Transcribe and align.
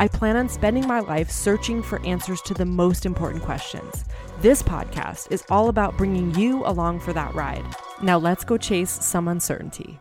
I 0.00 0.06
plan 0.06 0.36
on 0.36 0.48
spending 0.48 0.86
my 0.86 1.00
life 1.00 1.28
searching 1.28 1.82
for 1.82 2.00
answers 2.06 2.40
to 2.42 2.54
the 2.54 2.64
most 2.64 3.04
important 3.04 3.42
questions. 3.42 4.04
This 4.40 4.62
podcast 4.62 5.32
is 5.32 5.42
all 5.50 5.68
about 5.68 5.96
bringing 5.96 6.32
you 6.36 6.64
along 6.64 7.00
for 7.00 7.12
that 7.14 7.34
ride. 7.34 7.64
Now 8.00 8.16
let's 8.16 8.44
go 8.44 8.56
chase 8.56 8.92
some 9.04 9.26
uncertainty. 9.26 9.98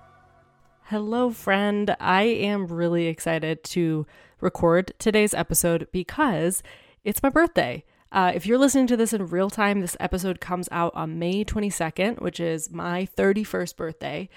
Hello, 0.83 1.31
friend. 1.31 1.95
I 1.99 2.21
am 2.21 2.67
really 2.67 3.07
excited 3.07 3.63
to 3.65 4.05
record 4.39 4.93
today's 4.99 5.33
episode 5.33 5.87
because 5.91 6.61
it's 7.03 7.23
my 7.23 7.29
birthday. 7.29 7.83
Uh, 8.11 8.31
if 8.35 8.45
you're 8.45 8.59
listening 8.59 8.85
to 8.87 8.97
this 8.97 9.13
in 9.13 9.25
real 9.25 9.49
time, 9.49 9.81
this 9.81 9.97
episode 9.99 10.39
comes 10.39 10.69
out 10.71 10.93
on 10.93 11.17
May 11.17 11.43
22nd, 11.43 12.21
which 12.21 12.39
is 12.39 12.69
my 12.69 13.07
31st 13.17 13.75
birthday. 13.75 14.29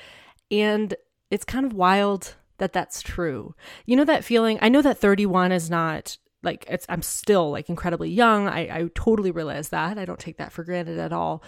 And 0.50 0.94
it's 1.30 1.44
kind 1.44 1.66
of 1.66 1.74
wild 1.74 2.36
that 2.60 2.72
that's 2.72 3.02
true. 3.02 3.54
You 3.84 3.96
know 3.96 4.04
that 4.04 4.24
feeling? 4.24 4.58
I 4.62 4.68
know 4.68 4.82
that 4.82 4.98
31 4.98 5.50
is 5.50 5.68
not 5.68 6.16
like 6.42 6.64
it's 6.68 6.86
I'm 6.88 7.02
still 7.02 7.50
like 7.50 7.68
incredibly 7.68 8.10
young. 8.10 8.48
I, 8.48 8.60
I 8.60 8.90
totally 8.94 9.30
realize 9.30 9.70
that. 9.70 9.98
I 9.98 10.04
don't 10.04 10.20
take 10.20 10.38
that 10.38 10.52
for 10.52 10.62
granted 10.62 10.98
at 10.98 11.12
all. 11.12 11.42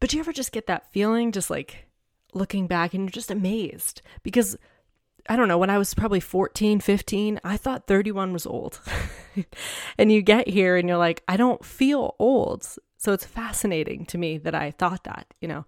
But 0.00 0.10
do 0.10 0.16
you 0.16 0.22
ever 0.22 0.32
just 0.32 0.52
get 0.52 0.66
that 0.66 0.92
feeling 0.92 1.32
just 1.32 1.48
like 1.48 1.86
looking 2.34 2.66
back 2.66 2.92
and 2.92 3.04
you're 3.04 3.10
just 3.10 3.30
amazed 3.30 4.02
because 4.22 4.56
I 5.28 5.36
don't 5.36 5.48
know, 5.48 5.58
when 5.58 5.70
I 5.70 5.78
was 5.78 5.92
probably 5.94 6.20
14, 6.20 6.80
15, 6.80 7.40
I 7.42 7.56
thought 7.56 7.86
31 7.86 8.32
was 8.32 8.46
old. 8.46 8.80
and 9.98 10.12
you 10.12 10.22
get 10.22 10.48
here 10.48 10.76
and 10.76 10.88
you're 10.88 10.98
like, 10.98 11.22
I 11.26 11.36
don't 11.36 11.64
feel 11.64 12.14
old. 12.18 12.64
So 12.96 13.12
it's 13.12 13.24
fascinating 13.24 14.06
to 14.06 14.18
me 14.18 14.38
that 14.38 14.54
I 14.54 14.70
thought 14.70 15.04
that, 15.04 15.34
you 15.40 15.48
know. 15.48 15.64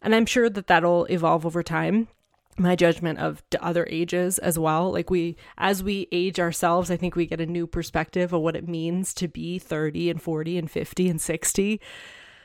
And 0.00 0.14
I'm 0.14 0.26
sure 0.26 0.48
that 0.48 0.68
that'll 0.68 1.04
evolve 1.06 1.44
over 1.44 1.62
time. 1.62 2.08
My 2.56 2.76
judgment 2.76 3.18
of 3.18 3.42
other 3.60 3.86
ages 3.90 4.38
as 4.38 4.58
well. 4.58 4.92
Like 4.92 5.10
we, 5.10 5.36
as 5.58 5.82
we 5.82 6.06
age 6.12 6.38
ourselves, 6.38 6.90
I 6.90 6.96
think 6.96 7.16
we 7.16 7.26
get 7.26 7.40
a 7.40 7.46
new 7.46 7.66
perspective 7.66 8.32
of 8.32 8.42
what 8.42 8.54
it 8.54 8.68
means 8.68 9.12
to 9.14 9.26
be 9.26 9.58
30 9.58 10.10
and 10.10 10.22
40 10.22 10.58
and 10.58 10.70
50 10.70 11.08
and 11.08 11.20
60. 11.20 11.80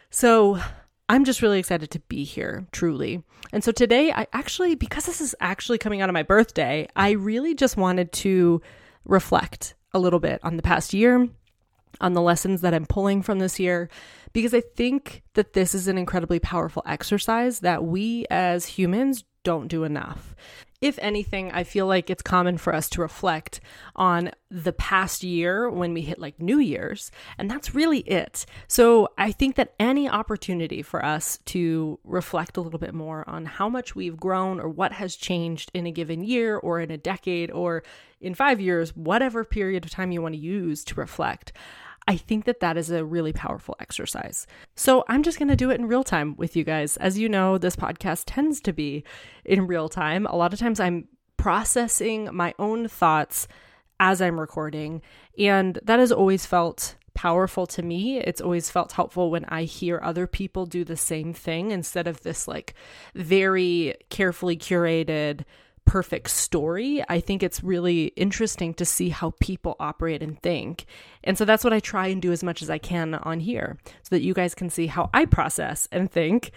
So 0.09 0.59
I'm 1.07 1.25
just 1.25 1.41
really 1.41 1.59
excited 1.59 1.91
to 1.91 1.99
be 2.01 2.23
here, 2.23 2.67
truly. 2.71 3.23
And 3.51 3.63
so 3.63 3.71
today, 3.71 4.11
I 4.11 4.27
actually, 4.33 4.75
because 4.75 5.05
this 5.05 5.21
is 5.21 5.35
actually 5.39 5.77
coming 5.77 6.01
out 6.01 6.09
of 6.09 6.13
my 6.13 6.23
birthday, 6.23 6.87
I 6.95 7.11
really 7.11 7.55
just 7.55 7.77
wanted 7.77 8.11
to 8.13 8.61
reflect 9.05 9.75
a 9.93 9.99
little 9.99 10.19
bit 10.19 10.39
on 10.43 10.55
the 10.55 10.63
past 10.63 10.93
year, 10.93 11.27
on 11.99 12.13
the 12.13 12.21
lessons 12.21 12.61
that 12.61 12.73
I'm 12.73 12.85
pulling 12.85 13.23
from 13.23 13.39
this 13.39 13.59
year, 13.59 13.89
because 14.33 14.53
I 14.53 14.61
think 14.61 15.23
that 15.33 15.53
this 15.53 15.73
is 15.73 15.87
an 15.87 15.97
incredibly 15.97 16.39
powerful 16.39 16.83
exercise 16.85 17.61
that 17.61 17.83
we 17.83 18.27
as 18.29 18.65
humans 18.65 19.23
don't 19.43 19.67
do 19.67 19.83
enough 19.83 20.35
if 20.81 20.97
anything, 20.99 21.51
I 21.51 21.65
feel 21.65 21.87
like 21.87 22.09
it's 22.09 22.21
common 22.21 22.57
for 22.57 22.73
us 22.73 22.89
to 22.91 23.01
reflect 23.01 23.59
on 23.97 24.31
the 24.49 24.71
past 24.71 25.23
year 25.23 25.69
when 25.69 25.93
we 25.93 26.01
hit 26.01 26.19
like 26.19 26.41
New 26.41 26.57
Year's, 26.57 27.11
and 27.37 27.51
that's 27.51 27.75
really 27.75 27.99
it. 27.99 28.45
So 28.67 29.09
I 29.17 29.33
think 29.33 29.55
that 29.55 29.73
any 29.77 30.07
opportunity 30.07 30.81
for 30.81 31.03
us 31.03 31.39
to 31.47 31.99
reflect 32.05 32.55
a 32.55 32.61
little 32.61 32.79
bit 32.79 32.93
more 32.93 33.27
on 33.27 33.45
how 33.45 33.67
much 33.67 33.93
we've 33.93 34.17
grown 34.17 34.59
or 34.59 34.69
what 34.69 34.93
has 34.93 35.17
changed 35.17 35.69
in 35.73 35.85
a 35.85 35.91
given 35.91 36.23
year 36.23 36.55
or 36.57 36.79
in 36.79 36.91
a 36.91 36.97
decade 36.97 37.51
or 37.51 37.83
in 38.21 38.33
five 38.33 38.61
years, 38.61 38.95
whatever 38.95 39.43
period 39.43 39.83
of 39.83 39.91
time 39.91 40.11
you 40.11 40.21
want 40.21 40.35
to 40.35 40.39
use 40.39 40.85
to 40.85 40.95
reflect. 40.95 41.51
I 42.09 42.17
think 42.17 42.45
that 42.45 42.59
that 42.61 42.75
is 42.75 42.89
a 42.89 43.05
really 43.05 43.33
powerful 43.33 43.75
exercise. 43.79 44.47
So 44.75 45.05
I'm 45.07 45.21
just 45.21 45.37
going 45.37 45.49
to 45.49 45.55
do 45.55 45.69
it 45.69 45.79
in 45.79 45.87
real 45.87 46.03
time 46.03 46.35
with 46.37 46.55
you 46.55 46.63
guys. 46.63 46.97
As 46.97 47.19
you 47.19 47.29
know, 47.29 47.59
this 47.59 47.75
podcast 47.75 48.23
tends 48.25 48.59
to 48.61 48.73
be 48.73 49.03
in 49.45 49.67
real 49.67 49.89
time. 49.89 50.25
A 50.25 50.35
lot 50.35 50.51
of 50.51 50.57
times 50.57 50.79
I'm 50.79 51.07
processing 51.37 52.27
my 52.33 52.55
own 52.57 52.87
thoughts 52.87 53.47
as 53.99 54.23
I'm 54.23 54.39
recording, 54.39 55.03
and 55.37 55.77
that 55.83 55.99
has 55.99 56.11
always 56.11 56.47
felt 56.47 56.95
powerful 57.13 57.67
to 57.67 57.83
me. 57.83 58.17
It's 58.17 58.41
always 58.41 58.71
felt 58.71 58.93
helpful 58.93 59.29
when 59.29 59.45
I 59.45 59.65
hear 59.65 59.99
other 60.01 60.25
people 60.25 60.65
do 60.65 60.83
the 60.83 60.97
same 60.97 61.31
thing 61.31 61.69
instead 61.69 62.07
of 62.07 62.21
this 62.21 62.47
like 62.47 62.73
very 63.13 63.93
carefully 64.09 64.57
curated 64.57 65.43
perfect 65.89 66.29
story. 66.29 67.03
I 67.09 67.19
think 67.19 67.41
it's 67.41 67.63
really 67.63 68.13
interesting 68.15 68.75
to 68.75 68.85
see 68.85 69.09
how 69.09 69.33
people 69.39 69.75
operate 69.79 70.21
and 70.21 70.39
think. 70.39 70.85
And 71.23 71.35
so 71.35 71.45
that's 71.45 71.63
what 71.63 71.73
I 71.73 71.79
try 71.79 72.05
and 72.05 72.21
do 72.21 72.31
as 72.31 72.43
much 72.43 72.61
as 72.61 72.69
I 72.69 72.77
can 72.77 73.15
on 73.15 73.39
here 73.39 73.75
so 74.03 74.15
that 74.15 74.21
you 74.21 74.35
guys 74.35 74.53
can 74.53 74.69
see 74.69 74.85
how 74.85 75.09
I 75.15 75.25
process 75.25 75.87
and 75.91 76.11
think 76.11 76.51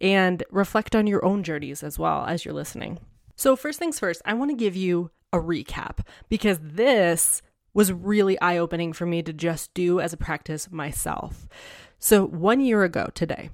and 0.00 0.42
reflect 0.50 0.96
on 0.96 1.06
your 1.06 1.24
own 1.24 1.44
journeys 1.44 1.84
as 1.84 1.96
well 1.96 2.26
as 2.26 2.44
you're 2.44 2.52
listening. 2.52 2.98
So, 3.36 3.54
first 3.54 3.78
things 3.78 4.00
first, 4.00 4.20
I 4.24 4.34
want 4.34 4.50
to 4.50 4.56
give 4.56 4.74
you 4.74 5.12
a 5.32 5.38
recap 5.38 6.00
because 6.28 6.58
this 6.60 7.40
was 7.74 7.92
really 7.92 8.38
eye 8.40 8.58
opening 8.58 8.92
for 8.92 9.06
me 9.06 9.22
to 9.22 9.32
just 9.32 9.72
do 9.74 10.00
as 10.00 10.12
a 10.12 10.16
practice 10.16 10.72
myself. 10.72 11.46
So, 12.00 12.26
one 12.26 12.60
year 12.60 12.82
ago 12.82 13.10
today, 13.14 13.50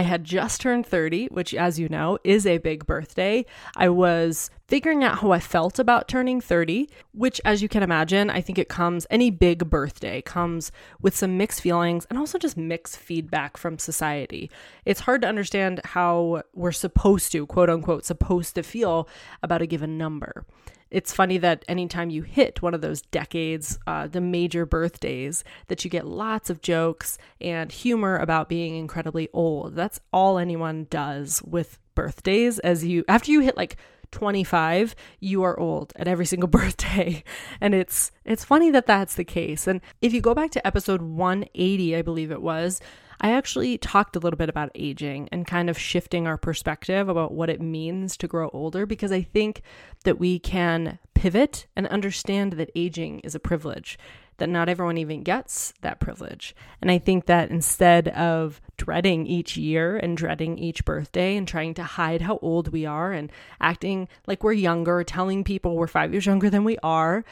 I 0.00 0.02
had 0.02 0.24
just 0.24 0.62
turned 0.62 0.86
30, 0.86 1.26
which, 1.26 1.52
as 1.54 1.78
you 1.78 1.86
know, 1.90 2.18
is 2.24 2.46
a 2.46 2.56
big 2.56 2.86
birthday. 2.86 3.44
I 3.76 3.90
was 3.90 4.50
figuring 4.66 5.04
out 5.04 5.18
how 5.18 5.30
I 5.30 5.40
felt 5.40 5.78
about 5.78 6.08
turning 6.08 6.40
30, 6.40 6.88
which, 7.12 7.38
as 7.44 7.60
you 7.60 7.68
can 7.68 7.82
imagine, 7.82 8.30
I 8.30 8.40
think 8.40 8.58
it 8.58 8.70
comes, 8.70 9.06
any 9.10 9.30
big 9.30 9.68
birthday 9.68 10.22
comes 10.22 10.72
with 11.02 11.14
some 11.14 11.36
mixed 11.36 11.60
feelings 11.60 12.06
and 12.08 12.18
also 12.18 12.38
just 12.38 12.56
mixed 12.56 12.96
feedback 12.96 13.58
from 13.58 13.78
society. 13.78 14.50
It's 14.86 15.00
hard 15.00 15.20
to 15.20 15.28
understand 15.28 15.82
how 15.84 16.44
we're 16.54 16.72
supposed 16.72 17.30
to, 17.32 17.44
quote 17.44 17.68
unquote, 17.68 18.06
supposed 18.06 18.54
to 18.54 18.62
feel 18.62 19.06
about 19.42 19.60
a 19.60 19.66
given 19.66 19.98
number 19.98 20.46
it's 20.90 21.12
funny 21.12 21.38
that 21.38 21.64
anytime 21.68 22.10
you 22.10 22.22
hit 22.22 22.62
one 22.62 22.74
of 22.74 22.80
those 22.80 23.02
decades, 23.02 23.78
uh, 23.86 24.06
the 24.08 24.20
major 24.20 24.66
birthdays, 24.66 25.44
that 25.68 25.84
you 25.84 25.90
get 25.90 26.06
lots 26.06 26.50
of 26.50 26.62
jokes 26.62 27.18
and 27.40 27.70
humor 27.70 28.16
about 28.16 28.48
being 28.48 28.74
incredibly 28.74 29.28
old. 29.32 29.76
That's 29.76 30.00
all 30.12 30.38
anyone 30.38 30.86
does 30.90 31.42
with 31.42 31.78
birthdays. 31.94 32.58
As 32.60 32.84
you, 32.84 33.04
after 33.08 33.30
you 33.30 33.40
hit 33.40 33.56
like 33.56 33.76
25 34.12 34.96
you 35.20 35.44
are 35.44 35.58
old 35.60 35.92
at 35.94 36.08
every 36.08 36.26
single 36.26 36.48
birthday 36.60 37.22
and 37.60 37.76
it's 37.76 38.10
it's 38.24 38.44
funny 38.44 38.68
that 38.68 38.84
that's 38.84 39.14
the 39.14 39.22
case 39.22 39.68
and 39.68 39.80
if 40.02 40.12
you 40.12 40.20
go 40.20 40.34
back 40.34 40.50
to 40.50 40.66
episode 40.66 41.00
180 41.00 41.94
i 41.94 42.02
believe 42.02 42.32
it 42.32 42.42
was 42.42 42.80
I 43.20 43.32
actually 43.32 43.76
talked 43.76 44.16
a 44.16 44.18
little 44.18 44.38
bit 44.38 44.48
about 44.48 44.70
aging 44.74 45.28
and 45.30 45.46
kind 45.46 45.68
of 45.68 45.78
shifting 45.78 46.26
our 46.26 46.38
perspective 46.38 47.08
about 47.08 47.32
what 47.32 47.50
it 47.50 47.60
means 47.60 48.16
to 48.16 48.28
grow 48.28 48.48
older 48.52 48.86
because 48.86 49.12
I 49.12 49.22
think 49.22 49.62
that 50.04 50.18
we 50.18 50.38
can 50.38 50.98
pivot 51.12 51.66
and 51.76 51.86
understand 51.88 52.54
that 52.54 52.70
aging 52.74 53.20
is 53.20 53.34
a 53.34 53.40
privilege, 53.40 53.98
that 54.38 54.48
not 54.48 54.70
everyone 54.70 54.96
even 54.96 55.22
gets 55.22 55.74
that 55.82 56.00
privilege. 56.00 56.56
And 56.80 56.90
I 56.90 56.96
think 56.96 57.26
that 57.26 57.50
instead 57.50 58.08
of 58.08 58.62
dreading 58.78 59.26
each 59.26 59.54
year 59.54 59.98
and 59.98 60.16
dreading 60.16 60.56
each 60.56 60.86
birthday 60.86 61.36
and 61.36 61.46
trying 61.46 61.74
to 61.74 61.82
hide 61.82 62.22
how 62.22 62.38
old 62.40 62.68
we 62.68 62.86
are 62.86 63.12
and 63.12 63.30
acting 63.60 64.08
like 64.26 64.42
we're 64.42 64.54
younger, 64.54 65.04
telling 65.04 65.44
people 65.44 65.76
we're 65.76 65.86
five 65.86 66.12
years 66.12 66.24
younger 66.24 66.48
than 66.48 66.64
we 66.64 66.78
are, 66.82 67.22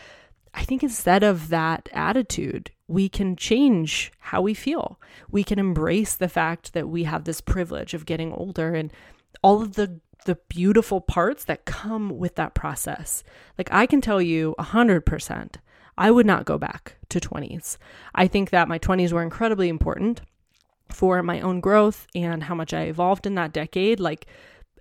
I 0.58 0.64
think 0.64 0.82
instead 0.82 1.22
of 1.22 1.50
that 1.50 1.88
attitude, 1.92 2.72
we 2.88 3.08
can 3.08 3.36
change 3.36 4.10
how 4.18 4.42
we 4.42 4.54
feel. 4.54 4.98
We 5.30 5.44
can 5.44 5.56
embrace 5.60 6.16
the 6.16 6.28
fact 6.28 6.72
that 6.72 6.88
we 6.88 7.04
have 7.04 7.22
this 7.22 7.40
privilege 7.40 7.94
of 7.94 8.06
getting 8.06 8.32
older 8.32 8.74
and 8.74 8.92
all 9.40 9.62
of 9.62 9.74
the 9.74 10.00
the 10.24 10.34
beautiful 10.48 11.00
parts 11.00 11.44
that 11.44 11.64
come 11.64 12.18
with 12.18 12.34
that 12.34 12.54
process. 12.54 13.22
Like 13.56 13.68
I 13.72 13.86
can 13.86 14.00
tell 14.00 14.20
you 14.20 14.56
100%, 14.58 15.54
I 15.96 16.10
would 16.10 16.26
not 16.26 16.44
go 16.44 16.58
back 16.58 16.96
to 17.10 17.20
20s. 17.20 17.78
I 18.16 18.26
think 18.26 18.50
that 18.50 18.66
my 18.66 18.80
20s 18.80 19.12
were 19.12 19.22
incredibly 19.22 19.68
important 19.68 20.22
for 20.90 21.22
my 21.22 21.40
own 21.40 21.60
growth 21.60 22.08
and 22.16 22.42
how 22.42 22.56
much 22.56 22.74
I 22.74 22.82
evolved 22.82 23.26
in 23.26 23.36
that 23.36 23.52
decade. 23.52 24.00
Like 24.00 24.26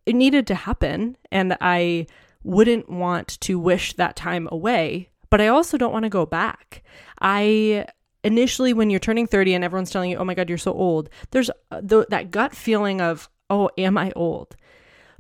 it 0.08 0.16
needed 0.16 0.48
to 0.48 0.56
happen 0.56 1.18
and 1.32 1.56
I 1.62 2.08
wouldn't 2.44 2.90
want 2.90 3.40
to 3.42 3.60
wish 3.60 3.94
that 3.94 4.16
time 4.16 4.50
away 4.52 5.12
but 5.30 5.42
I 5.42 5.48
also 5.48 5.78
don't 5.78 5.94
want 5.94 6.04
to 6.04 6.10
go 6.10 6.26
back. 6.26 6.84
I 7.20 7.88
initially, 8.24 8.74
when 8.74 8.90
you're 8.90 9.00
turning 9.00 9.28
30 9.28 9.54
and 9.54 9.64
everyone's 9.64 9.92
telling 9.92 10.12
you, 10.12 10.18
oh 10.18 10.26
my 10.26 10.34
God, 10.34 10.50
you're 10.50 10.58
so 10.58 10.74
old, 10.74 11.10
there's 11.32 11.50
uh, 11.72 11.82
th- 11.82 12.08
that 12.10 12.32
gut 12.32 12.56
feeling 12.56 13.02
of, 13.02 13.30
oh, 13.50 13.70
am 13.78 13.98
I 13.98 14.12
old? 14.16 14.56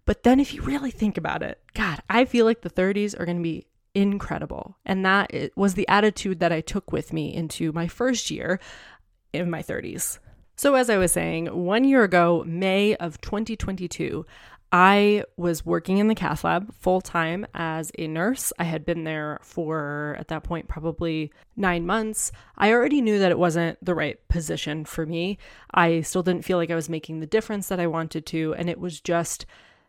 But 0.06 0.24
then 0.24 0.40
if 0.40 0.54
you 0.54 0.62
really 0.62 0.92
think 0.92 1.18
about 1.18 1.44
it, 1.44 1.62
God, 1.74 2.02
I 2.10 2.26
feel 2.26 2.46
like 2.46 2.62
the 2.62 2.70
30s 2.70 3.20
are 3.20 3.26
going 3.26 3.38
to 3.38 3.44
be 3.44 3.68
incredible. 3.94 4.78
And 4.86 5.06
that 5.06 5.32
was 5.56 5.74
the 5.74 5.88
attitude 5.88 6.40
that 6.40 6.52
I 6.52 6.62
took 6.62 6.92
with 6.92 7.12
me 7.12 7.34
into 7.34 7.72
my 7.72 7.88
first 7.88 8.32
year 8.32 8.60
in 9.34 9.50
my 9.50 9.62
30s. 9.62 10.20
So, 10.56 10.74
as 10.74 10.90
I 10.90 10.98
was 10.98 11.12
saying, 11.12 11.48
one 11.48 11.84
year 11.84 12.04
ago, 12.04 12.44
May 12.48 12.96
of 12.96 13.22
2022, 13.22 14.26
I 14.72 15.24
was 15.38 15.66
working 15.66 15.98
in 15.98 16.10
the 16.10 16.16
cath 16.16 16.44
lab 16.44 16.74
full 16.76 17.00
time 17.00 17.48
as 17.54 17.92
a 17.98 18.08
nurse. 18.08 18.52
I 18.60 18.66
had 18.66 18.86
been 18.86 19.06
there 19.06 19.40
for, 19.42 20.16
at 20.20 20.28
that 20.28 20.44
point, 20.44 20.68
probably 20.68 21.32
nine 21.56 21.86
months. 21.86 22.34
I 22.58 22.72
already 22.74 23.02
knew 23.02 23.18
that 23.20 23.32
it 23.32 23.40
wasn't 23.40 23.84
the 23.84 23.96
right 23.96 24.20
position 24.28 24.84
for 24.84 25.06
me. 25.06 25.38
I 25.74 26.02
still 26.02 26.24
didn't 26.24 26.44
feel 26.44 26.58
like 26.58 26.70
I 26.70 26.76
was 26.76 26.90
making 26.90 27.22
the 27.22 27.26
difference 27.26 27.70
that 27.70 27.80
I 27.80 27.88
wanted 27.88 28.26
to. 28.28 28.56
And 28.56 28.70
it 28.70 28.80
was 28.80 29.00
just 29.00 29.46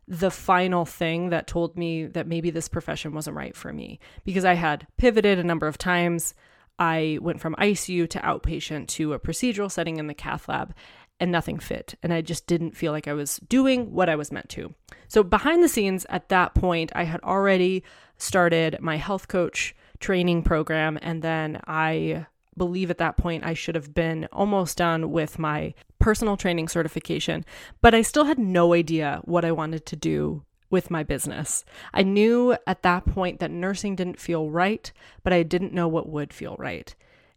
the 0.07 0.31
final 0.31 0.85
thing 0.85 1.31
that 1.31 1.47
told 1.47 1.77
me 1.77 2.07
that 2.07 2.27
maybe 2.27 2.51
this 2.51 2.69
profession 2.69 3.13
wasn't 3.13 3.37
right 3.37 3.57
for 3.57 3.73
me 3.73 3.99
because 4.25 4.45
I 4.45 4.55
had 4.55 4.87
pivoted 4.97 5.39
a 5.39 5.45
number 5.45 5.67
of 5.67 5.77
times. 5.77 6.35
I 6.79 7.19
went 7.21 7.41
from 7.41 7.57
ICU 7.57 8.09
to 8.11 8.21
outpatient 8.21 8.87
to 8.89 9.13
a 9.13 9.19
procedural 9.19 9.71
setting 9.71 9.99
in 9.99 10.07
the 10.07 10.15
cath 10.15 10.49
lab 10.49 10.75
and 11.21 11.33
nothing 11.33 11.59
fit. 11.59 11.95
And 12.03 12.13
I 12.13 12.21
just 12.21 12.47
didn't 12.47 12.77
feel 12.77 12.93
like 12.93 13.09
I 13.09 13.15
was 13.15 13.39
doing 13.49 13.93
what 13.93 14.09
I 14.09 14.17
was 14.17 14.33
meant 14.33 14.49
to. 14.51 14.75
So, 15.09 15.23
behind 15.23 15.63
the 15.63 15.69
scenes 15.69 16.07
at 16.09 16.29
that 16.29 16.55
point, 16.55 16.93
I 16.95 17.05
had 17.05 17.21
already 17.23 17.83
started 18.19 18.79
my 18.81 18.97
health 18.97 19.29
coach 19.29 19.75
training 20.01 20.43
program. 20.43 20.99
And 21.03 21.23
then 21.23 21.61
I 21.67 22.27
believe 22.57 22.91
at 22.91 22.99
that 22.99 23.17
point 23.17 23.45
I 23.45 23.55
should 23.55 23.75
have 23.75 23.95
been 23.95 24.29
almost 24.33 24.77
done 24.77 25.11
with 25.11 25.39
my 25.39 25.75
personal 25.99 26.37
training 26.37 26.69
certification. 26.69 27.45
But 27.81 27.95
I 27.95 28.03
still 28.03 28.25
had 28.25 28.39
no 28.39 28.75
idea 28.75 29.21
what 29.25 29.45
I 29.45 29.53
wanted 29.53 29.87
to 29.87 29.97
do 29.97 30.43
with 30.71 30.91
my 30.91 31.03
business. 31.03 31.65
I 31.95 32.03
knew 32.03 32.57
at 32.67 32.83
that 32.83 33.07
point 33.07 33.41
that 33.41 33.51
nursing 33.51 33.97
didn't 33.97 34.21
feel 34.21 34.51
right, 34.51 34.93
but 35.23 35.33
I 35.33 35.43
didn't 35.43 35.73
know 35.73 35.89
what 35.89 36.09
would 36.09 36.33
feel 36.33 36.57
right. 36.59 36.95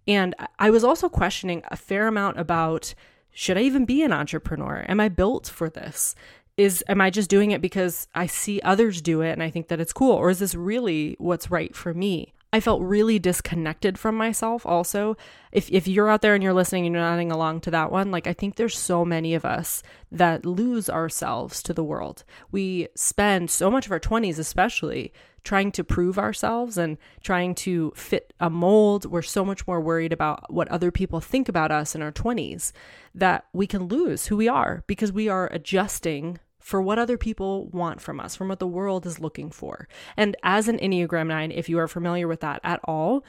And 0.08 0.36
I 0.60 0.70
was 0.70 0.84
also 0.84 1.08
questioning 1.08 1.62
a 1.70 1.78
fair 1.78 2.08
amount 2.08 2.40
about 2.40 2.94
should 3.32 3.58
I 3.58 3.62
even 3.62 3.86
be 3.86 4.04
an 4.04 4.14
entrepreneur? 4.14 4.86
Am 4.88 5.00
I 5.00 5.10
built 5.10 5.48
for 5.48 5.70
this? 5.70 6.16
Is 6.58 6.84
am 6.88 7.02
I 7.02 7.10
just 7.10 7.30
doing 7.30 7.52
it 7.52 7.62
because 7.62 8.08
I 8.14 8.28
see 8.28 8.62
others 8.62 9.02
do 9.02 9.22
it 9.22 9.32
and 9.32 9.42
I 9.42 9.50
think 9.50 9.70
that 9.70 9.80
it's 9.80 9.94
cool 9.94 10.12
or 10.12 10.30
is 10.30 10.40
this 10.40 10.54
really 10.54 11.16
what's 11.18 11.50
right 11.50 11.76
for 11.76 11.94
me? 11.94 12.34
I 12.54 12.60
felt 12.60 12.82
really 12.82 13.18
disconnected 13.18 13.98
from 13.98 14.16
myself 14.16 14.66
also. 14.66 15.16
If 15.54 15.72
if 15.72 15.88
you're 15.88 16.10
out 16.10 16.22
there 16.22 16.34
and 16.36 16.44
you're 16.44 16.54
listening 16.54 16.86
and 16.86 16.94
you're 16.94 17.04
nodding 17.04 17.32
along 17.32 17.62
to 17.62 17.72
that 17.72 17.92
one, 17.92 18.12
like 18.12 18.28
I 18.28 18.34
think 18.34 18.56
there's 18.56 18.78
so 18.78 19.06
many 19.06 19.34
of 19.34 19.46
us 19.46 19.82
that 20.12 20.46
lose 20.46 20.90
ourselves 20.90 21.64
to 21.64 21.74
the 21.74 21.84
world. 21.84 22.26
We 22.52 22.90
spend 22.96 23.50
so 23.50 23.72
much 23.72 23.86
of 23.86 23.94
our 23.94 24.00
20s 24.00 24.38
especially 24.38 25.14
trying 25.44 25.72
to 25.72 25.84
prove 25.84 26.20
ourselves 26.20 26.78
and 26.78 26.98
trying 27.24 27.56
to 27.56 27.92
fit 27.96 28.34
a 28.40 28.50
mold. 28.50 29.06
We're 29.06 29.22
so 29.22 29.44
much 29.44 29.66
more 29.68 29.82
worried 29.82 30.14
about 30.14 30.52
what 30.54 30.68
other 30.68 30.92
people 30.92 31.20
think 31.20 31.50
about 31.50 31.72
us 31.72 31.96
in 31.96 32.02
our 32.02 32.12
20s 32.12 32.72
that 33.16 33.46
we 33.54 33.68
can 33.68 33.84
lose 33.86 34.28
who 34.28 34.38
we 34.38 34.48
are 34.48 34.84
because 34.88 35.12
we 35.12 35.28
are 35.28 35.50
adjusting 35.52 36.40
for 36.60 36.82
what 36.82 37.00
other 37.00 37.18
people 37.18 37.68
want 37.70 38.00
from 38.00 38.20
us, 38.20 38.36
from 38.36 38.50
what 38.50 38.60
the 38.60 38.68
world 38.68 39.06
is 39.06 39.20
looking 39.20 39.50
for. 39.50 39.88
And 40.16 40.38
as 40.44 40.68
an 40.68 40.78
Enneagram 40.78 41.28
9, 41.28 41.52
if 41.52 41.68
you 41.68 41.80
are 41.80 41.88
familiar 41.88 42.28
with 42.28 42.42
that 42.42 42.62
at 42.64 42.80
all, 42.84 43.26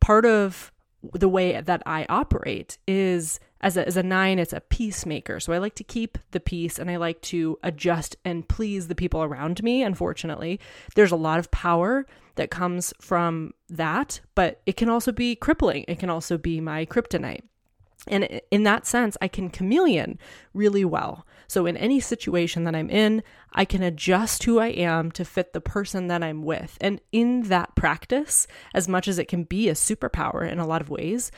part 0.00 0.24
of 0.24 0.72
the 1.12 1.28
way 1.28 1.60
that 1.60 1.82
I 1.84 2.06
operate 2.08 2.78
is 2.86 3.40
as 3.60 3.76
a, 3.76 3.86
as 3.86 3.96
a 3.96 4.02
nine, 4.02 4.38
it's 4.38 4.52
a 4.52 4.60
peacemaker. 4.60 5.40
So 5.40 5.52
I 5.52 5.58
like 5.58 5.74
to 5.76 5.84
keep 5.84 6.18
the 6.32 6.40
peace 6.40 6.78
and 6.78 6.90
I 6.90 6.96
like 6.96 7.20
to 7.22 7.58
adjust 7.62 8.16
and 8.24 8.48
please 8.48 8.88
the 8.88 8.94
people 8.94 9.22
around 9.22 9.62
me. 9.62 9.82
Unfortunately, 9.82 10.60
there's 10.94 11.12
a 11.12 11.16
lot 11.16 11.38
of 11.38 11.50
power 11.50 12.06
that 12.34 12.50
comes 12.50 12.92
from 13.00 13.54
that, 13.68 14.20
but 14.34 14.60
it 14.66 14.76
can 14.76 14.88
also 14.88 15.10
be 15.10 15.34
crippling. 15.34 15.84
It 15.88 15.98
can 15.98 16.10
also 16.10 16.36
be 16.36 16.60
my 16.60 16.84
kryptonite. 16.84 17.42
And 18.08 18.40
in 18.50 18.62
that 18.62 18.86
sense, 18.86 19.16
I 19.20 19.28
can 19.28 19.50
chameleon 19.50 20.18
really 20.54 20.84
well. 20.84 21.26
So, 21.48 21.66
in 21.66 21.76
any 21.76 21.98
situation 21.98 22.64
that 22.64 22.74
I'm 22.74 22.90
in, 22.90 23.22
I 23.52 23.64
can 23.64 23.82
adjust 23.82 24.44
who 24.44 24.58
I 24.58 24.68
am 24.68 25.10
to 25.12 25.24
fit 25.24 25.52
the 25.52 25.60
person 25.60 26.06
that 26.08 26.22
I'm 26.22 26.42
with. 26.42 26.76
And 26.80 27.00
in 27.10 27.42
that 27.42 27.74
practice, 27.74 28.46
as 28.74 28.88
much 28.88 29.08
as 29.08 29.18
it 29.18 29.26
can 29.26 29.44
be 29.44 29.68
a 29.68 29.74
superpower 29.74 30.48
in 30.48 30.58
a 30.58 30.66
lot 30.66 30.80
of 30.80 30.90
ways, 30.90 31.32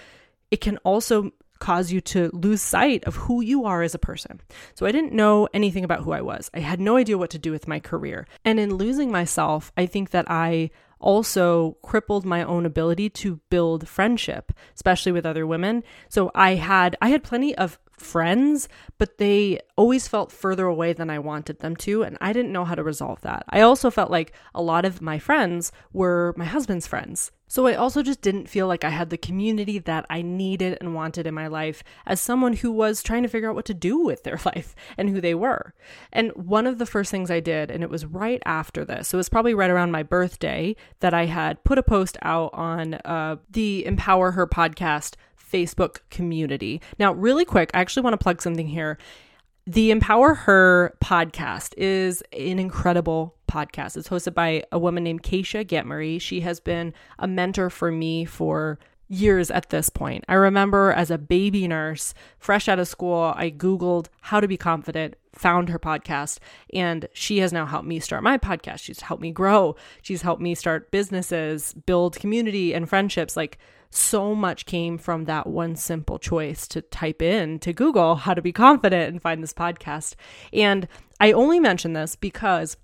it 0.51 0.61
can 0.61 0.77
also 0.79 1.33
cause 1.59 1.93
you 1.93 2.01
to 2.01 2.31
lose 2.33 2.63
sight 2.63 3.05
of 3.05 3.17
who 3.17 3.41
you 3.41 3.65
are 3.65 3.83
as 3.83 3.95
a 3.95 3.99
person. 3.99 4.41
So 4.75 4.87
I 4.87 4.93
didn't 4.93 5.13
know 5.13 5.49
anything 5.53 5.85
about 5.85 6.01
who 6.01 6.13
I 6.13 6.21
was. 6.21 6.51
I 6.55 6.61
had 6.61 6.81
no 6.81 6.97
idea 6.97 7.19
what 7.19 7.31
to 7.31 7.39
do 7.39 7.51
with 7.51 7.69
my 7.69 7.81
career. 7.81 8.27
And 8.45 8.59
in 8.61 8.75
losing 8.75 9.11
myself, 9.11 9.73
I 9.77 9.87
think 9.87 10.11
that 10.11 10.31
I 10.31 10.71
also 11.01 11.77
crippled 11.83 12.25
my 12.25 12.43
own 12.43 12.67
ability 12.67 13.11
to 13.11 13.41
build 13.51 13.89
friendship, 13.89 14.53
especially 14.75 15.13
with 15.13 15.27
other 15.27 15.47
women. 15.47 15.85
So 16.09 16.31
I 16.35 16.57
had 16.57 16.97
I 17.01 17.09
had 17.11 17.23
plenty 17.23 17.55
of 17.57 17.79
friends, 18.01 18.69
but 18.99 19.19
they 19.19 19.61
always 19.77 20.09
felt 20.09 20.33
further 20.33 20.67
away 20.67 20.93
than 20.93 21.11
I 21.11 21.19
wanted 21.19 21.61
them 21.61 21.77
to. 21.77 22.03
And 22.03 22.19
I 22.21 22.33
didn't 22.33 22.53
know 22.53 22.65
how 22.65 22.75
to 22.75 22.83
resolve 22.83 23.21
that. 23.23 23.45
I 23.49 23.61
also 23.61 23.91
felt 23.91 24.11
like 24.11 24.33
a 24.55 24.63
lot 24.63 24.85
of 24.85 25.03
my 25.03 25.19
friends 25.19 25.73
were 25.93 26.35
my 26.37 26.45
husband's 26.45 26.87
friends. 26.87 27.33
So 27.51 27.67
I 27.67 27.75
also 27.75 28.03
just 28.03 28.21
didn't 28.21 28.49
feel 28.49 28.67
like 28.67 28.85
I 28.85 28.91
had 28.91 29.09
the 29.09 29.17
community 29.17 29.79
that 29.79 30.05
I 30.11 30.21
needed 30.21 30.77
and 30.81 30.95
wanted 30.95 31.27
in 31.27 31.33
my 31.33 31.47
life 31.47 31.83
as 32.07 32.21
someone 32.21 32.53
who 32.53 32.71
was 32.71 33.03
trying 33.03 33.23
to 33.23 33.29
figure 33.29 33.49
out 33.49 33.55
what 33.55 33.65
to 33.65 33.75
do 33.75 33.99
with 33.99 34.23
their 34.23 34.39
life 34.45 34.77
and 34.99 35.09
who 35.09 35.21
they 35.21 35.35
were. 35.35 35.75
And 36.13 36.31
one 36.33 36.67
of 36.67 36.77
the 36.79 36.87
first 36.87 37.11
things 37.11 37.31
I 37.31 37.41
did, 37.41 37.71
and 37.71 37.83
it 37.83 37.89
was 37.89 38.05
right 38.05 38.43
after 38.45 38.85
this, 38.85 39.09
so 39.09 39.17
it 39.17 39.21
was 39.21 39.31
probably 39.31 39.55
right 39.55 39.71
around 39.71 39.91
my 39.91 40.03
birthday, 40.03 40.77
that 41.01 41.15
I 41.15 41.25
had 41.25 41.65
put 41.65 41.79
a 41.79 41.83
post 41.83 42.19
out 42.21 42.51
on 42.53 42.95
uh, 42.95 43.37
the 43.49 43.85
Empower 43.87 44.33
Her 44.33 44.47
podcast 44.47 45.15
Facebook 45.51 45.99
community. 46.11 46.81
Now, 46.99 47.13
really 47.13 47.45
quick, 47.45 47.71
I 47.75 47.81
actually 47.81 48.03
want 48.03 48.15
to 48.15 48.23
plug 48.23 48.43
something 48.43 48.69
here. 48.69 48.99
The 49.67 49.91
Empower 49.91 50.35
Her 50.35 50.97
podcast 51.03 51.75
is 51.77 52.23
an 52.33 52.59
incredible 52.59 53.35
podcast. 53.49 53.97
It's 53.97 54.09
hosted 54.09 54.35
by 54.35 54.65
a 54.73 54.79
woman 54.79 55.05
named 55.05 55.23
Kacia 55.23 55.65
Ghetmiri. 55.65 56.21
She 56.21 56.41
has 56.41 56.59
been 56.59 56.95
a 57.19 57.27
mentor 57.29 57.69
for 57.69 57.91
me 57.91 58.25
for 58.25 58.79
years 59.09 59.51
at 59.51 59.71
this 59.71 59.89
point. 59.89 60.25
I 60.29 60.35
remember 60.35 60.93
as 60.93 61.11
a 61.11 61.19
baby 61.19 61.67
nurse, 61.67 62.15
fresh 62.39 62.69
out 62.69 62.79
of 62.79 62.89
school, 62.89 63.33
I 63.37 63.51
Googled 63.51 64.09
how 64.21 64.41
to 64.41 64.49
be 64.49 64.57
confident, 64.57 65.17
found 65.35 65.71
her 65.71 65.79
podcast, 65.79 66.39
and 66.73 67.09
she 67.13 67.39
has 67.39 67.53
now 67.53 67.67
helped 67.67 67.87
me 67.87 68.01
start 68.01 68.23
my 68.23 68.39
podcast. 68.39 68.81
She's 68.81 69.01
helped 69.01 69.23
me 69.23 69.33
grow. 69.33 69.77
She's 70.03 70.23
helped 70.23 70.43
me 70.43 70.55
start 70.55 70.91
businesses, 70.91 71.75
build 71.75 72.17
community 72.17 72.75
and 72.75 72.89
friendships. 72.89 73.37
Like, 73.37 73.59
so 73.91 74.35
much 74.35 74.67
came 74.67 74.99
from 74.99 75.25
that 75.25 75.47
one 75.47 75.77
simple 75.77 76.19
choice 76.19 76.67
to 76.69 76.83
type 76.83 77.23
in 77.23 77.59
to 77.61 77.73
Google 77.73 78.17
how 78.17 78.35
to 78.35 78.43
be 78.43 78.53
confident 78.53 79.11
and 79.11 79.23
find 79.23 79.43
this 79.43 79.55
podcast. 79.55 80.15
And 80.53 80.89
I 81.21 81.33
only 81.33 81.61
mention 81.61 81.93
this 81.93 82.17
because 82.17 82.77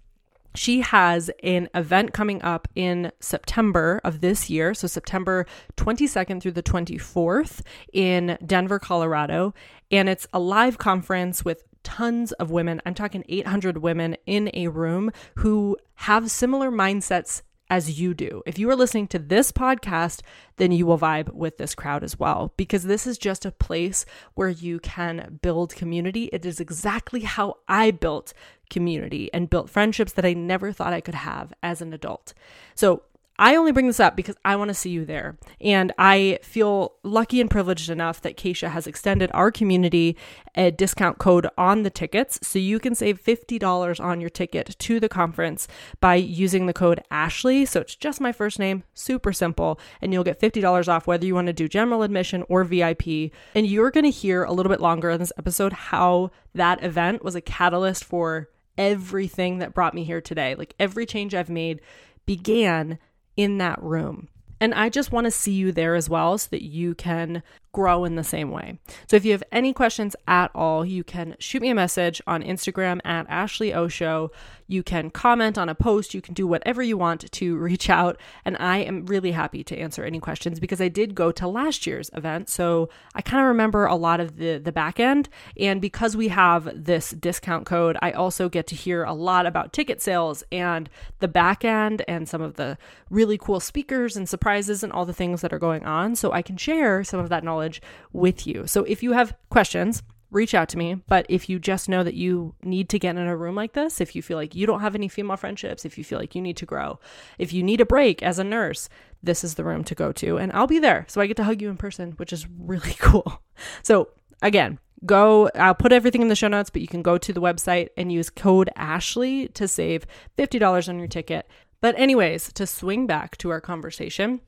she 0.55 0.81
has 0.81 1.31
an 1.43 1.69
event 1.75 2.13
coming 2.13 2.41
up 2.43 2.69
in 2.75 3.11
September 3.21 4.01
of 4.05 4.21
this 4.21 4.49
year. 4.49 4.73
So, 4.73 4.87
September 4.87 5.47
22nd 5.77 6.41
through 6.41 6.53
the 6.53 6.63
24th 6.63 7.63
in 7.93 8.39
Denver, 8.45 8.79
Colorado. 8.79 9.53
And 9.91 10.09
it's 10.09 10.27
a 10.33 10.39
live 10.39 10.79
conference 10.79 11.45
with 11.45 11.65
tons 11.83 12.33
of 12.33 12.51
women. 12.51 12.81
I'm 12.87 12.95
talking 12.95 13.25
800 13.29 13.79
women 13.79 14.17
in 14.27 14.51
a 14.55 14.69
room 14.69 15.11
who 15.37 15.77
have 15.95 16.31
similar 16.31 16.71
mindsets 16.71 17.43
as 17.75 17.99
you 17.99 18.15
do. 18.15 18.41
If 18.47 18.57
you 18.57 18.71
are 18.71 18.77
listening 18.77 19.09
to 19.09 19.19
this 19.19 19.51
podcast, 19.51 20.21
then 20.59 20.71
you 20.71 20.87
will 20.87 20.97
vibe 20.97 21.33
with 21.33 21.59
this 21.59 21.75
crowd 21.75 22.05
as 22.05 22.17
well, 22.17 22.53
because 22.57 22.85
this 22.85 23.05
is 23.05 23.19
just 23.19 23.45
a 23.45 23.51
place 23.51 24.07
where 24.35 24.49
you 24.49 24.79
can 24.79 25.41
build 25.43 25.75
community. 25.75 26.31
It 26.33 26.47
is 26.47 26.61
exactly 26.61 27.23
how 27.23 27.57
I 27.67 27.91
built 27.91 28.33
community 28.71 29.29
and 29.35 29.51
built 29.51 29.69
friendships 29.69 30.13
that 30.13 30.25
I 30.25 30.35
never 30.35 30.71
thought 30.71 30.93
I 30.93 31.01
could 31.01 31.17
have 31.17 31.53
as 31.65 31.83
an 31.83 31.93
adult. 31.93 32.33
So, 32.77 33.03
I 33.39 33.57
only 33.57 33.73
bring 33.73 33.89
this 33.89 33.99
up 33.99 34.15
because 34.15 34.37
I 34.45 34.55
want 34.57 34.69
to 34.69 34.75
see 34.75 34.91
you 34.91 35.05
there. 35.05 35.37
And 35.61 35.93
I 35.99 36.39
feel 36.43 36.95
lucky 37.03 37.41
and 37.41 37.51
privileged 37.51 37.91
enough 37.91 38.21
that 38.23 38.37
Kacia 38.37 38.71
has 38.71 38.87
extended 38.87 39.31
our 39.35 39.51
community 39.51 40.17
a 40.55 40.71
discount 40.71 41.19
code 41.19 41.49
on 41.59 41.83
the 41.83 41.91
tickets. 41.91 42.39
So 42.47 42.61
you 42.61 42.79
can 42.79 42.95
save 42.95 43.23
$50 43.23 44.03
on 44.03 44.21
your 44.21 44.31
ticket 44.31 44.77
to 44.79 45.01
the 45.01 45.09
conference 45.09 45.67
by 46.01 46.15
using 46.15 46.67
the 46.67 46.73
code 46.73 47.03
Ashley. 47.11 47.65
So 47.65 47.81
it's 47.81 47.97
just 47.97 48.21
my 48.21 48.31
first 48.31 48.59
name, 48.61 48.85
super 48.95 49.33
simple. 49.33 49.81
And 50.01 50.13
you'll 50.13 50.23
get 50.23 50.41
$50 50.41 50.87
off 50.87 51.09
whether 51.09 51.27
you 51.27 51.35
want 51.35 51.49
to 51.49 51.53
do 51.53 51.69
general 51.69 52.03
admission 52.03 52.45
or 52.49 52.63
VIP. 52.63 53.33
And 53.55 53.67
you're 53.67 53.91
going 53.91 54.05
to 54.05 54.11
hear 54.11 54.45
a 54.45 54.53
little 54.53 54.71
bit 54.71 54.81
longer 54.81 55.11
in 55.11 55.19
this 55.19 55.33
episode 55.37 55.73
how 55.73 56.31
that 56.55 56.85
event 56.85 57.25
was 57.25 57.35
a 57.35 57.41
catalyst 57.41 58.05
for 58.05 58.49
everything 58.79 59.59
that 59.59 59.75
brought 59.75 59.95
me 59.95 60.05
here 60.05 60.21
today. 60.21 60.55
Like 60.55 60.75
every 60.79 61.05
change 61.05 61.35
I've 61.35 61.51
made 61.51 61.81
began 62.27 62.99
in 63.37 63.59
that 63.59 63.83
room. 63.83 64.29
And 64.61 64.75
I 64.75 64.89
just 64.89 65.13
want 65.13 65.27
to 65.27 65.31
see 65.31 65.53
you 65.53 65.73
there 65.73 65.95
as 65.95 66.09
well 66.09 66.39
so 66.39 66.49
that 66.51 66.63
you 66.63 66.95
can 66.95 67.43
grow 67.75 68.05
in 68.05 68.15
the 68.15 68.25
same 68.25 68.51
way. 68.51 68.79
So 69.11 69.17
if 69.17 69.25
you 69.27 69.33
have 69.33 69.43
any 69.53 69.75
questions 69.75 70.17
at 70.27 70.51
all, 70.55 70.87
you 70.87 71.05
can 71.05 71.37
shoot 71.39 71.61
me 71.61 71.69
a 71.69 71.75
message 71.75 72.23
on 72.27 72.43
Instagram 72.43 73.01
at 73.05 73.27
Ashley 73.29 73.75
O 73.75 73.89
Show. 73.89 74.31
You 74.67 74.83
can 74.83 75.11
comment 75.11 75.59
on 75.59 75.69
a 75.69 75.75
post, 75.75 76.15
you 76.15 76.23
can 76.23 76.33
do 76.33 76.47
whatever 76.47 76.83
you 76.83 76.97
want 76.97 77.31
to 77.31 77.57
reach 77.69 77.91
out. 77.91 78.19
And 78.45 78.57
I 78.59 78.79
am 78.79 79.05
really 79.07 79.33
happy 79.33 79.63
to 79.65 79.77
answer 79.77 80.05
any 80.05 80.21
questions 80.21 80.59
because 80.61 80.81
I 80.81 80.89
did 80.89 81.15
go 81.15 81.33
to 81.33 81.49
last 81.49 81.87
year's 81.87 82.11
event. 82.15 82.49
So 82.49 82.89
I 83.15 83.21
kind 83.21 83.43
of 83.43 83.49
remember 83.49 83.85
a 83.85 83.97
lot 83.97 84.21
of 84.21 84.39
the, 84.39 84.59
the 84.59 84.73
back 84.73 84.99
end. 85.01 85.29
And 85.59 85.81
because 85.81 86.17
we 86.17 86.29
have 86.29 86.71
this 86.73 87.11
discount 87.11 87.67
code, 87.67 87.99
I 88.01 88.13
also 88.13 88.49
get 88.49 88.69
to 88.69 88.77
hear 88.77 89.03
a 89.03 89.13
lot 89.13 89.47
about 89.47 89.73
ticket 89.73 90.01
sales 90.01 90.45
and 90.53 90.89
the 91.19 91.29
back 91.29 91.65
end 91.65 92.03
and 92.07 92.29
some 92.29 92.41
of 92.41 92.55
the 92.55 92.79
really 93.11 93.37
cool 93.37 93.61
speakers 93.61 94.17
and 94.17 94.29
surprises 94.29 94.83
and 94.85 94.93
all 94.93 95.05
the 95.05 95.13
things 95.13 95.41
that 95.41 95.53
are 95.53 95.59
going 95.59 95.85
on. 95.85 96.15
So 96.15 96.33
I 96.33 96.41
can 96.41 96.57
share 96.57 97.03
some 97.03 97.21
of 97.21 97.29
that 97.31 97.43
knowledge 97.43 97.64
with 98.13 98.47
you. 98.47 98.67
So 98.67 98.85
if 98.85 99.03
you 99.03 99.13
have 99.13 99.37
questions, 99.51 100.03
reach 100.35 100.55
out 100.55 100.69
to 100.71 100.79
me. 100.79 100.97
But 101.07 101.27
if 101.29 101.49
you 101.49 101.59
just 101.59 101.89
know 101.89 102.03
that 102.03 102.15
you 102.15 102.55
need 102.63 102.89
to 102.91 102.99
get 102.99 103.17
in 103.17 103.27
a 103.27 103.37
room 103.37 103.55
like 103.55 103.73
this, 103.73 104.01
if 104.01 104.15
you 104.15 104.23
feel 104.23 104.37
like 104.37 104.55
you 104.55 104.67
don't 104.67 104.81
have 104.81 104.95
any 104.95 105.09
female 105.09 105.37
friendships, 105.37 105.85
if 105.85 105.97
you 105.97 106.05
feel 106.05 106.19
like 106.19 106.35
you 106.35 106.43
need 106.43 106.57
to 106.59 106.67
grow, 106.67 106.99
if 107.39 107.53
you 107.53 107.63
need 107.63 107.81
a 107.81 107.87
break 107.87 108.23
as 108.23 108.39
a 108.39 108.45
nurse, 108.45 108.89
this 109.23 109.45
is 109.45 109.55
the 109.55 109.65
room 109.65 109.85
to 109.85 109.95
go 109.95 110.13
to. 110.13 110.37
And 110.37 110.53
I'll 110.53 110.67
be 110.67 110.81
there. 110.81 111.07
So 111.09 111.21
I 111.21 111.27
get 111.27 111.37
to 111.39 111.45
hug 111.45 111.63
you 111.63 111.71
in 111.71 111.77
person, 111.77 112.13
which 112.13 112.33
is 112.33 112.47
really 112.59 112.95
cool. 112.99 113.41
So 113.83 114.09
again, 114.43 114.79
go 115.07 115.51
i'll 115.55 115.75
put 115.75 115.93
everything 115.93 116.23
in 116.23 116.29
the 116.29 116.37
show 116.37 116.49
notes 116.49 116.71
but 116.71 116.81
you 116.81 116.89
can 116.89 117.03
go 117.03 117.19
to 117.19 117.33
the 117.33 117.41
website 117.41 117.89
and 117.97 118.13
use 118.13 118.31
code 118.31 118.71
ashley 118.75 119.49
to 119.49 119.69
save 119.69 120.07
$50 120.39 120.89
on 120.89 120.99
your 120.99 121.09
ticket 121.09 121.47
but 121.81 121.99
anyways 121.99 122.53
to 122.55 122.67
swing 122.67 123.07
back 123.07 123.37
to 123.39 123.51
our 123.51 123.61
conversation 123.61 124.41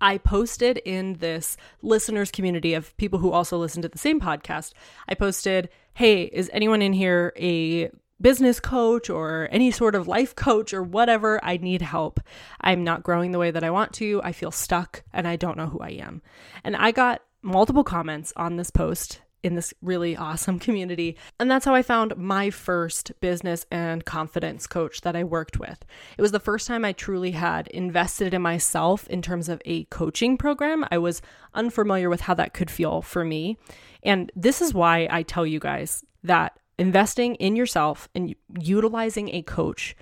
I 0.00 0.18
posted 0.18 0.78
in 0.78 1.14
this 1.14 1.56
listeners 1.82 2.30
community 2.30 2.74
of 2.74 2.96
people 2.96 3.18
who 3.18 3.32
also 3.32 3.56
listen 3.58 3.82
to 3.82 3.88
the 3.88 3.98
same 3.98 4.20
podcast. 4.20 4.72
I 5.08 5.14
posted, 5.14 5.68
Hey, 5.94 6.24
is 6.24 6.50
anyone 6.52 6.82
in 6.82 6.92
here 6.92 7.32
a 7.36 7.90
business 8.20 8.60
coach 8.60 9.10
or 9.10 9.48
any 9.50 9.70
sort 9.70 9.94
of 9.94 10.08
life 10.08 10.34
coach 10.34 10.74
or 10.74 10.82
whatever? 10.82 11.42
I 11.44 11.56
need 11.56 11.82
help. 11.82 12.20
I'm 12.60 12.84
not 12.84 13.02
growing 13.02 13.32
the 13.32 13.38
way 13.38 13.50
that 13.50 13.64
I 13.64 13.70
want 13.70 13.92
to. 13.94 14.20
I 14.22 14.32
feel 14.32 14.50
stuck 14.50 15.02
and 15.12 15.26
I 15.26 15.36
don't 15.36 15.56
know 15.56 15.66
who 15.66 15.80
I 15.80 15.90
am. 15.90 16.22
And 16.64 16.76
I 16.76 16.90
got 16.90 17.22
multiple 17.42 17.84
comments 17.84 18.32
on 18.36 18.56
this 18.56 18.70
post 18.70 19.20
in 19.42 19.54
this 19.54 19.72
really 19.80 20.16
awesome 20.16 20.58
community. 20.58 21.16
And 21.38 21.50
that's 21.50 21.64
how 21.64 21.74
I 21.74 21.82
found 21.82 22.16
my 22.16 22.50
first 22.50 23.12
business 23.20 23.66
and 23.70 24.04
confidence 24.04 24.66
coach 24.66 25.02
that 25.02 25.16
I 25.16 25.24
worked 25.24 25.58
with. 25.58 25.84
It 26.18 26.22
was 26.22 26.32
the 26.32 26.40
first 26.40 26.66
time 26.66 26.84
I 26.84 26.92
truly 26.92 27.32
had 27.32 27.68
invested 27.68 28.34
in 28.34 28.42
myself 28.42 29.06
in 29.08 29.22
terms 29.22 29.48
of 29.48 29.62
a 29.64 29.84
coaching 29.84 30.36
program. 30.36 30.84
I 30.90 30.98
was 30.98 31.22
unfamiliar 31.54 32.10
with 32.10 32.22
how 32.22 32.34
that 32.34 32.54
could 32.54 32.70
feel 32.70 33.02
for 33.02 33.24
me. 33.24 33.56
And 34.02 34.32
this 34.34 34.60
is 34.60 34.74
why 34.74 35.08
I 35.10 35.22
tell 35.22 35.46
you 35.46 35.60
guys 35.60 36.04
that 36.22 36.58
investing 36.78 37.36
in 37.36 37.56
yourself 37.56 38.08
and 38.14 38.34
utilizing 38.60 39.30
a 39.30 39.42
coach 39.42 39.96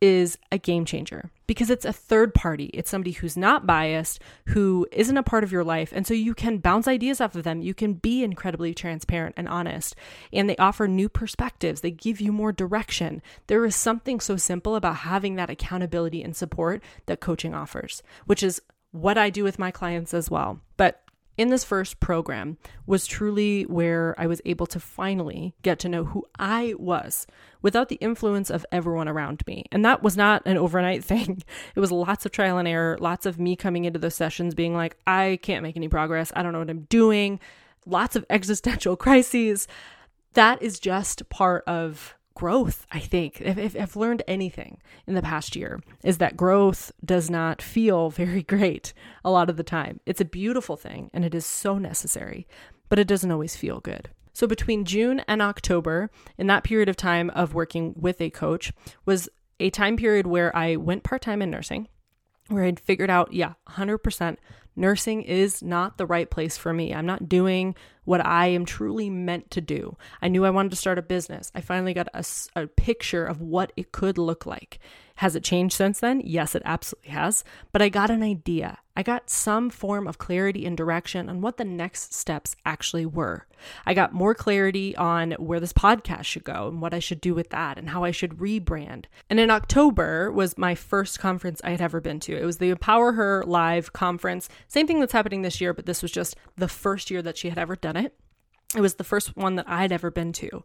is 0.00 0.38
a 0.50 0.58
game 0.58 0.84
changer 0.84 1.30
because 1.46 1.68
it's 1.68 1.84
a 1.84 1.92
third 1.92 2.32
party. 2.32 2.70
It's 2.72 2.88
somebody 2.88 3.12
who's 3.12 3.36
not 3.36 3.66
biased, 3.66 4.20
who 4.46 4.86
isn't 4.92 5.16
a 5.16 5.22
part 5.22 5.44
of 5.44 5.52
your 5.52 5.64
life. 5.64 5.92
And 5.94 6.06
so 6.06 6.14
you 6.14 6.32
can 6.34 6.58
bounce 6.58 6.88
ideas 6.88 7.20
off 7.20 7.34
of 7.34 7.44
them. 7.44 7.60
You 7.60 7.74
can 7.74 7.94
be 7.94 8.22
incredibly 8.22 8.72
transparent 8.72 9.34
and 9.36 9.48
honest. 9.48 9.94
And 10.32 10.48
they 10.48 10.56
offer 10.56 10.88
new 10.88 11.08
perspectives, 11.08 11.80
they 11.80 11.90
give 11.90 12.20
you 12.20 12.32
more 12.32 12.52
direction. 12.52 13.20
There 13.46 13.64
is 13.66 13.76
something 13.76 14.20
so 14.20 14.36
simple 14.36 14.76
about 14.76 14.96
having 14.96 15.36
that 15.36 15.50
accountability 15.50 16.22
and 16.22 16.34
support 16.36 16.82
that 17.06 17.20
coaching 17.20 17.54
offers, 17.54 18.02
which 18.26 18.42
is 18.42 18.62
what 18.92 19.18
I 19.18 19.30
do 19.30 19.44
with 19.44 19.58
my 19.58 19.70
clients 19.70 20.14
as 20.14 20.30
well. 20.30 20.60
But 20.76 21.02
in 21.40 21.48
this 21.48 21.64
first 21.64 22.00
program 22.00 22.58
was 22.84 23.06
truly 23.06 23.62
where 23.62 24.14
I 24.18 24.26
was 24.26 24.42
able 24.44 24.66
to 24.66 24.78
finally 24.78 25.54
get 25.62 25.78
to 25.78 25.88
know 25.88 26.04
who 26.04 26.26
I 26.38 26.74
was 26.78 27.26
without 27.62 27.88
the 27.88 27.94
influence 27.96 28.50
of 28.50 28.66
everyone 28.70 29.08
around 29.08 29.42
me. 29.46 29.64
And 29.72 29.82
that 29.82 30.02
was 30.02 30.18
not 30.18 30.42
an 30.44 30.58
overnight 30.58 31.02
thing. 31.12 31.42
It 31.74 31.80
was 31.80 31.90
lots 31.90 32.26
of 32.26 32.32
trial 32.32 32.58
and 32.58 32.68
error, 32.68 32.98
lots 33.00 33.24
of 33.24 33.40
me 33.40 33.56
coming 33.56 33.86
into 33.86 33.98
those 33.98 34.14
sessions 34.14 34.54
being 34.54 34.74
like, 34.74 34.98
I 35.06 35.38
can't 35.40 35.62
make 35.62 35.78
any 35.78 35.88
progress. 35.88 36.30
I 36.36 36.42
don't 36.42 36.52
know 36.52 36.58
what 36.58 36.68
I'm 36.68 36.82
doing. 36.90 37.40
Lots 37.86 38.16
of 38.16 38.26
existential 38.28 38.94
crises. 38.98 39.66
That 40.34 40.60
is 40.60 40.78
just 40.78 41.26
part 41.30 41.64
of 41.66 42.18
growth, 42.40 42.86
I 42.90 43.00
think. 43.00 43.42
If, 43.42 43.58
if 43.58 43.76
I've 43.76 43.96
learned 43.96 44.22
anything 44.26 44.78
in 45.06 45.12
the 45.12 45.20
past 45.20 45.54
year, 45.54 45.78
is 46.02 46.16
that 46.18 46.38
growth 46.38 46.90
does 47.04 47.28
not 47.28 47.60
feel 47.60 48.08
very 48.08 48.42
great 48.54 48.94
a 49.22 49.30
lot 49.30 49.50
of 49.50 49.58
the 49.58 49.62
time. 49.62 50.00
It's 50.06 50.22
a 50.22 50.24
beautiful 50.24 50.78
thing 50.78 51.10
and 51.12 51.22
it 51.22 51.34
is 51.34 51.44
so 51.44 51.76
necessary, 51.76 52.48
but 52.88 52.98
it 52.98 53.06
doesn't 53.06 53.30
always 53.30 53.56
feel 53.56 53.80
good. 53.80 54.08
So, 54.32 54.46
between 54.46 54.86
June 54.86 55.20
and 55.28 55.42
October, 55.42 56.08
in 56.38 56.46
that 56.46 56.64
period 56.64 56.88
of 56.88 56.96
time 56.96 57.28
of 57.30 57.52
working 57.52 57.92
with 57.94 58.22
a 58.22 58.30
coach, 58.30 58.72
was 59.04 59.28
a 59.58 59.68
time 59.68 59.98
period 59.98 60.26
where 60.26 60.56
I 60.56 60.76
went 60.76 61.02
part 61.02 61.20
time 61.20 61.42
in 61.42 61.50
nursing, 61.50 61.88
where 62.48 62.64
I'd 62.64 62.80
figured 62.80 63.10
out, 63.10 63.34
yeah, 63.34 63.52
100% 63.68 64.38
nursing 64.80 65.22
is 65.22 65.62
not 65.62 65.98
the 65.98 66.06
right 66.06 66.28
place 66.28 66.56
for 66.56 66.72
me. 66.72 66.92
I'm 66.94 67.06
not 67.06 67.28
doing 67.28 67.76
what 68.04 68.24
I 68.24 68.46
am 68.46 68.64
truly 68.64 69.10
meant 69.10 69.50
to 69.52 69.60
do. 69.60 69.96
I 70.20 70.28
knew 70.28 70.44
I 70.44 70.50
wanted 70.50 70.70
to 70.70 70.76
start 70.76 70.98
a 70.98 71.02
business. 71.02 71.52
I 71.54 71.60
finally 71.60 71.94
got 71.94 72.08
a, 72.12 72.24
a 72.56 72.66
picture 72.66 73.24
of 73.24 73.40
what 73.40 73.72
it 73.76 73.92
could 73.92 74.18
look 74.18 74.46
like. 74.46 74.80
Has 75.16 75.36
it 75.36 75.44
changed 75.44 75.76
since 75.76 76.00
then? 76.00 76.22
Yes, 76.24 76.54
it 76.54 76.62
absolutely 76.64 77.10
has. 77.10 77.44
But 77.72 77.82
I 77.82 77.90
got 77.90 78.10
an 78.10 78.22
idea. 78.22 78.78
I 78.96 79.02
got 79.02 79.30
some 79.30 79.68
form 79.68 80.08
of 80.08 80.18
clarity 80.18 80.64
and 80.64 80.76
direction 80.76 81.28
on 81.28 81.42
what 81.42 81.58
the 81.58 81.64
next 81.64 82.14
steps 82.14 82.56
actually 82.64 83.06
were. 83.06 83.46
I 83.84 83.92
got 83.92 84.14
more 84.14 84.34
clarity 84.34 84.96
on 84.96 85.32
where 85.32 85.60
this 85.60 85.74
podcast 85.74 86.24
should 86.24 86.44
go 86.44 86.68
and 86.68 86.80
what 86.80 86.94
I 86.94 87.00
should 87.00 87.20
do 87.20 87.34
with 87.34 87.50
that 87.50 87.78
and 87.78 87.90
how 87.90 88.02
I 88.02 88.10
should 88.10 88.38
rebrand. 88.38 89.04
And 89.28 89.38
in 89.38 89.50
October 89.50 90.32
was 90.32 90.56
my 90.56 90.74
first 90.74 91.18
conference 91.18 91.60
I 91.62 91.70
had 91.70 91.82
ever 91.82 92.00
been 92.00 92.20
to. 92.20 92.36
It 92.36 92.44
was 92.44 92.56
the 92.56 92.70
Empower 92.70 93.12
Her 93.12 93.44
Live 93.46 93.92
conference. 93.92 94.48
Same 94.70 94.86
thing 94.86 95.00
that's 95.00 95.12
happening 95.12 95.42
this 95.42 95.60
year, 95.60 95.74
but 95.74 95.84
this 95.84 96.00
was 96.00 96.12
just 96.12 96.36
the 96.56 96.68
first 96.68 97.10
year 97.10 97.22
that 97.22 97.36
she 97.36 97.48
had 97.48 97.58
ever 97.58 97.74
done 97.74 97.96
it. 97.96 98.14
It 98.76 98.80
was 98.80 98.94
the 98.94 99.04
first 99.04 99.36
one 99.36 99.56
that 99.56 99.68
I 99.68 99.82
had 99.82 99.90
ever 99.90 100.12
been 100.12 100.32
to. 100.34 100.62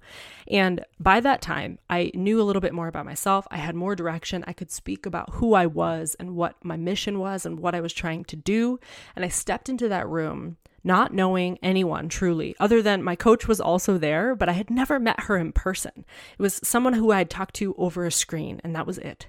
And 0.47 0.85
by 0.99 1.19
that 1.21 1.41
time, 1.41 1.79
I 1.89 2.11
knew 2.13 2.39
a 2.39 2.43
little 2.43 2.61
bit 2.61 2.73
more 2.73 2.87
about 2.87 3.07
myself. 3.07 3.47
I 3.49 3.57
had 3.57 3.73
more 3.73 3.95
direction. 3.95 4.43
I 4.45 4.53
could 4.53 4.69
speak 4.69 5.07
about 5.07 5.31
who 5.33 5.55
I 5.55 5.65
was 5.65 6.15
and 6.19 6.35
what 6.35 6.63
my 6.63 6.77
mission 6.77 7.17
was 7.17 7.47
and 7.47 7.59
what 7.59 7.73
I 7.73 7.81
was 7.81 7.93
trying 7.93 8.25
to 8.25 8.35
do. 8.35 8.79
And 9.15 9.25
I 9.25 9.29
stepped 9.29 9.69
into 9.69 9.89
that 9.89 10.07
room 10.07 10.57
not 10.85 11.13
knowing 11.13 11.57
anyone 11.61 12.07
truly, 12.07 12.55
other 12.59 12.81
than 12.81 13.03
my 13.03 13.15
coach 13.15 13.47
was 13.47 13.59
also 13.59 13.97
there, 13.97 14.35
but 14.35 14.47
I 14.47 14.53
had 14.53 14.69
never 14.69 14.99
met 14.99 15.21
her 15.21 15.35
in 15.35 15.51
person. 15.51 16.05
It 16.37 16.41
was 16.41 16.61
someone 16.63 16.93
who 16.93 17.11
I 17.11 17.17
had 17.17 17.29
talked 17.29 17.55
to 17.55 17.73
over 17.77 18.05
a 18.05 18.11
screen, 18.11 18.61
and 18.63 18.75
that 18.75 18.87
was 18.87 18.99
it. 18.99 19.27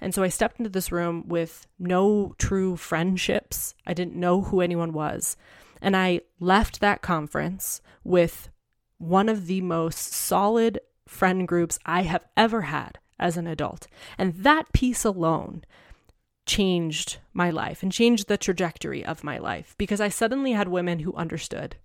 And 0.00 0.14
so 0.14 0.22
I 0.22 0.28
stepped 0.28 0.58
into 0.58 0.70
this 0.70 0.92
room 0.92 1.24
with 1.26 1.66
no 1.78 2.34
true 2.38 2.76
friendships. 2.76 3.74
I 3.86 3.94
didn't 3.94 4.16
know 4.16 4.42
who 4.42 4.60
anyone 4.60 4.92
was. 4.92 5.36
And 5.80 5.96
I 5.96 6.22
left 6.40 6.80
that 6.80 7.02
conference 7.02 7.80
with 8.04 8.48
one 8.98 9.28
of 9.28 9.46
the 9.46 9.60
most 9.60 10.12
solid 10.12 10.80
friend 11.06 11.46
groups 11.46 11.78
I 11.86 12.02
have 12.02 12.24
ever 12.36 12.62
had 12.62 12.98
as 13.18 13.36
an 13.36 13.46
adult. 13.46 13.86
And 14.16 14.34
that 14.34 14.72
piece 14.72 15.04
alone 15.04 15.64
changed 16.48 17.18
my 17.32 17.50
life 17.50 17.82
and 17.82 17.92
changed 17.92 18.26
the 18.26 18.36
trajectory 18.36 19.04
of 19.04 19.22
my 19.22 19.38
life 19.38 19.74
because 19.78 20.00
I 20.00 20.08
suddenly 20.08 20.52
had 20.52 20.66
women 20.66 21.00
who 21.00 21.14
understood 21.14 21.76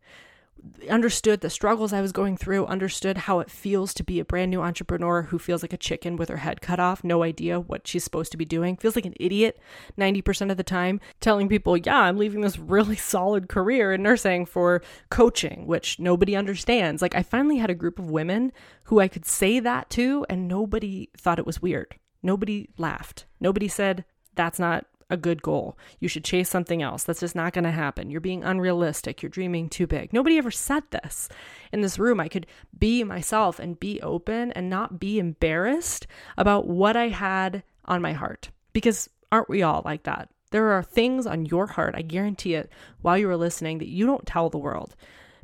understood 0.90 1.42
the 1.42 1.50
struggles 1.50 1.92
I 1.92 2.02
was 2.02 2.12
going 2.12 2.38
through, 2.38 2.66
understood 2.66 3.18
how 3.18 3.40
it 3.40 3.52
feels 3.52 3.94
to 3.96 4.04
be 4.04 4.20
a 4.20 4.26
brand 4.26 4.50
new 4.50 4.62
entrepreneur 4.62 5.24
who 5.24 5.38
feels 5.38 5.62
like 5.62 5.74
a 5.74 5.78
chicken 5.78 6.16
with 6.16 6.30
her 6.30 6.38
head 6.38 6.62
cut 6.62 6.80
off, 6.80 7.04
no 7.04 7.24
idea 7.24 7.60
what 7.60 7.88
she's 7.88 8.04
supposed 8.04 8.32
to 8.32 8.38
be 8.38 8.46
doing, 8.46 8.78
feels 8.78 8.96
like 8.96 9.06
an 9.06 9.16
idiot 9.20 9.60
90% 9.98 10.52
of 10.52 10.58
the 10.58 10.64
time, 10.64 11.02
telling 11.20 11.50
people, 11.50 11.76
yeah, 11.76 12.00
I'm 12.00 12.18
leaving 12.18 12.42
this 12.42 12.58
really 12.58 12.96
solid 13.14 13.50
career 13.50 13.94
in 13.94 14.04
nursing 14.04 14.46
for 14.46 14.82
coaching, 15.10 15.68
which 15.68 16.00
nobody 16.00 16.36
understands. 16.36 17.02
Like, 17.02 17.16
I 17.16 17.24
finally 17.24 17.58
had 17.58 17.70
a 17.70 17.76
group 17.76 18.00
of 18.00 18.10
women 18.10 18.52
who 18.84 19.00
I 19.00 19.08
could 19.08 19.26
say 19.26 19.60
that 19.60 19.90
to, 19.92 20.26
and 20.30 20.48
nobody 20.48 21.10
thought 21.18 21.40
it 21.40 21.46
was 21.46 21.62
weird. 21.62 21.96
Nobody 22.22 22.70
laughed. 22.78 23.26
Nobody 23.42 23.68
said, 23.68 24.06
that's 24.36 24.60
not 24.60 24.86
a 25.10 25.18
good 25.18 25.42
goal. 25.42 25.78
You 26.00 26.08
should 26.08 26.24
chase 26.24 26.50
something 26.50 26.82
else. 26.82 27.04
That's 27.04 27.20
just 27.20 27.36
not 27.36 27.54
going 27.54 27.66
to 27.66 27.72
happen. 27.72 28.10
You're 28.10 28.22
being 28.22 28.44
unrealistic. 28.44 29.22
You're 29.22 29.30
dreaming 29.30 29.70
too 29.70 29.86
big. 29.86 30.12
Nobody 30.12 30.38
ever 30.38 30.52
said 30.52 30.84
this 30.92 31.30
in 31.72 31.82
this 31.82 32.00
room. 32.00 32.20
I 32.20 32.28
could 32.28 32.48
be 32.78 33.04
myself 33.04 33.60
and 33.60 33.80
be 33.80 34.02
open 34.02 34.52
and 34.54 34.70
not 34.70 35.00
be 35.00 35.20
embarrassed 35.20 36.08
about 36.38 36.68
what 36.68 36.96
I 36.96 37.10
had 37.10 37.64
on 37.86 38.02
my 38.02 38.14
heart. 38.14 38.50
Because 38.72 39.10
aren't 39.32 39.50
we 39.50 39.62
all 39.62 39.82
like 39.86 40.04
that? 40.04 40.30
There 40.52 40.72
are 40.72 40.84
things 40.84 41.26
on 41.26 41.46
your 41.46 41.68
heart, 41.68 41.96
I 41.96 42.02
guarantee 42.02 42.56
it, 42.56 42.72
while 43.02 43.18
you 43.18 43.28
were 43.28 43.38
listening 43.38 43.80
that 43.80 43.90
you 43.90 44.06
don't 44.06 44.26
tell 44.26 44.50
the 44.50 44.58
world 44.58 44.96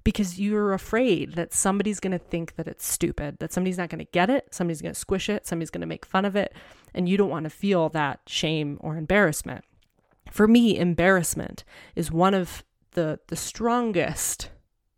because 0.03 0.39
you're 0.39 0.73
afraid 0.73 1.33
that 1.33 1.53
somebody's 1.53 1.99
going 1.99 2.11
to 2.11 2.19
think 2.19 2.55
that 2.55 2.67
it's 2.67 2.85
stupid, 2.85 3.37
that 3.39 3.53
somebody's 3.53 3.77
not 3.77 3.89
going 3.89 3.99
to 3.99 4.11
get 4.11 4.29
it, 4.29 4.53
somebody's 4.53 4.81
going 4.81 4.93
to 4.93 4.99
squish 4.99 5.29
it, 5.29 5.45
somebody's 5.45 5.69
going 5.69 5.81
to 5.81 5.87
make 5.87 6.05
fun 6.05 6.25
of 6.25 6.35
it, 6.35 6.53
and 6.93 7.07
you 7.07 7.17
don't 7.17 7.29
want 7.29 7.43
to 7.45 7.49
feel 7.49 7.89
that 7.89 8.21
shame 8.27 8.77
or 8.81 8.97
embarrassment. 8.97 9.63
For 10.31 10.47
me, 10.47 10.77
embarrassment 10.77 11.63
is 11.95 12.11
one 12.11 12.33
of 12.33 12.63
the 12.91 13.19
the 13.27 13.35
strongest 13.35 14.49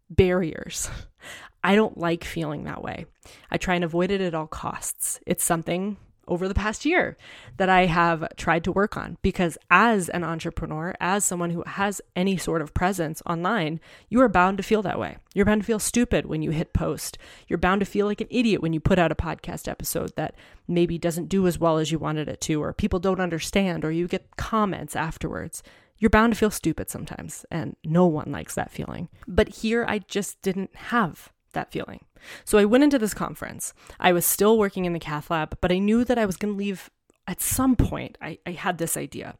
barriers. 0.10 0.90
I 1.64 1.76
don't 1.76 1.98
like 1.98 2.24
feeling 2.24 2.64
that 2.64 2.82
way. 2.82 3.06
I 3.52 3.58
try 3.58 3.76
and 3.76 3.84
avoid 3.84 4.12
it 4.12 4.20
at 4.20 4.34
all 4.34 4.48
costs. 4.48 5.20
It's 5.28 5.44
something 5.44 5.98
over 6.28 6.48
the 6.48 6.54
past 6.54 6.86
year 6.86 7.18
that 7.58 7.70
I 7.70 7.86
have 7.86 8.28
tried 8.38 8.64
to 8.64 8.72
work 8.72 8.96
on 8.96 9.18
because 9.22 9.58
as 9.70 10.10
an 10.10 10.24
entrepreneur, 10.24 10.96
as 11.00 11.26
someone 11.26 11.50
who 11.50 11.64
has 11.66 12.02
any 12.16 12.38
sort 12.38 12.62
of 12.62 12.74
presence 12.74 13.22
online, 13.26 13.80
you 14.10 14.22
are 14.22 14.30
bound 14.30 14.58
to 14.58 14.64
feel 14.64 14.82
that 14.84 15.00
way. 15.00 15.18
You're 15.34 15.46
bound 15.46 15.62
to 15.62 15.68
feel 15.68 15.80
stupid 15.80 16.26
when 16.26 16.42
you 16.42 16.52
hit 16.52 16.74
post. 16.74 17.18
You're 17.48 17.58
bound 17.60 17.80
to 17.82 17.86
feel 17.86 18.06
like 18.06 18.22
an 18.22 18.28
idiot 18.30 18.62
when 18.62 18.74
you 18.74 18.80
put 18.80 19.00
out 19.00 19.12
a 19.12 19.16
podcast 19.16 19.68
episode 19.68 20.16
that 20.16 20.36
maybe 20.68 20.98
doesn't 20.98 21.30
do 21.30 21.48
as 21.48 21.60
well 21.60 21.78
as 21.78 21.92
you 21.92 22.00
wanted 22.00 22.30
it 22.30 22.42
to, 22.42 22.62
or 22.62 22.74
people 22.74 23.00
don't 23.00 23.20
understand, 23.20 23.84
or 23.84 23.92
you 23.92 24.08
get 24.08 24.38
comments 24.38 24.96
afterwards. 24.96 25.64
You're 25.98 26.10
bound 26.10 26.34
to 26.34 26.40
feel 26.40 26.50
stupid 26.50 26.90
sometimes, 26.90 27.46
and 27.52 27.76
no 27.84 28.08
one 28.08 28.32
likes 28.32 28.56
that 28.56 28.72
feeling. 28.72 29.10
But 29.28 29.50
here, 29.50 29.86
I 29.88 30.00
just 30.00 30.42
didn't 30.42 30.76
have 30.76 31.32
that 31.54 31.72
feeling. 31.72 32.06
So 32.46 32.58
I 32.58 32.66
went 32.66 32.84
into 32.84 33.00
this 33.00 33.14
conference. 33.14 33.74
I 34.00 34.14
was 34.14 34.26
still 34.26 34.58
working 34.58 34.86
in 34.86 34.94
the 34.94 35.00
cath 35.00 35.30
lab, 35.30 35.58
but 35.62 35.72
I 35.72 35.80
knew 35.80 36.04
that 36.06 36.18
I 36.18 36.26
was 36.26 36.38
going 36.38 36.54
to 36.54 36.58
leave 36.58 36.90
at 37.28 37.42
some 37.42 37.76
point. 37.76 38.18
I, 38.22 38.40
I 38.46 38.52
had 38.52 38.78
this 38.78 38.98
idea. 38.98 39.36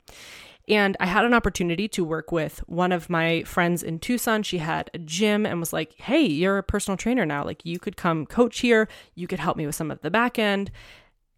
And 0.68 0.96
I 1.00 1.08
had 1.08 1.26
an 1.26 1.34
opportunity 1.34 1.88
to 1.90 2.06
work 2.06 2.32
with 2.32 2.60
one 2.68 2.92
of 2.92 3.10
my 3.10 3.44
friends 3.44 3.82
in 3.84 4.00
Tucson. 4.00 4.44
She 4.44 4.60
had 4.60 4.90
a 4.94 5.00
gym 5.00 5.46
and 5.46 5.60
was 5.60 5.74
like, 5.74 5.94
Hey, 5.98 6.26
you're 6.26 6.60
a 6.60 6.64
personal 6.64 6.98
trainer 6.98 7.26
now. 7.26 7.44
Like, 7.44 7.66
you 7.66 7.80
could 7.80 7.98
come 7.98 8.26
coach 8.26 8.60
here. 8.60 8.88
You 9.16 9.28
could 9.28 9.40
help 9.40 9.58
me 9.58 9.66
with 9.66 9.76
some 9.76 9.92
of 9.92 10.02
the 10.02 10.12
back 10.12 10.38
end. 10.38 10.72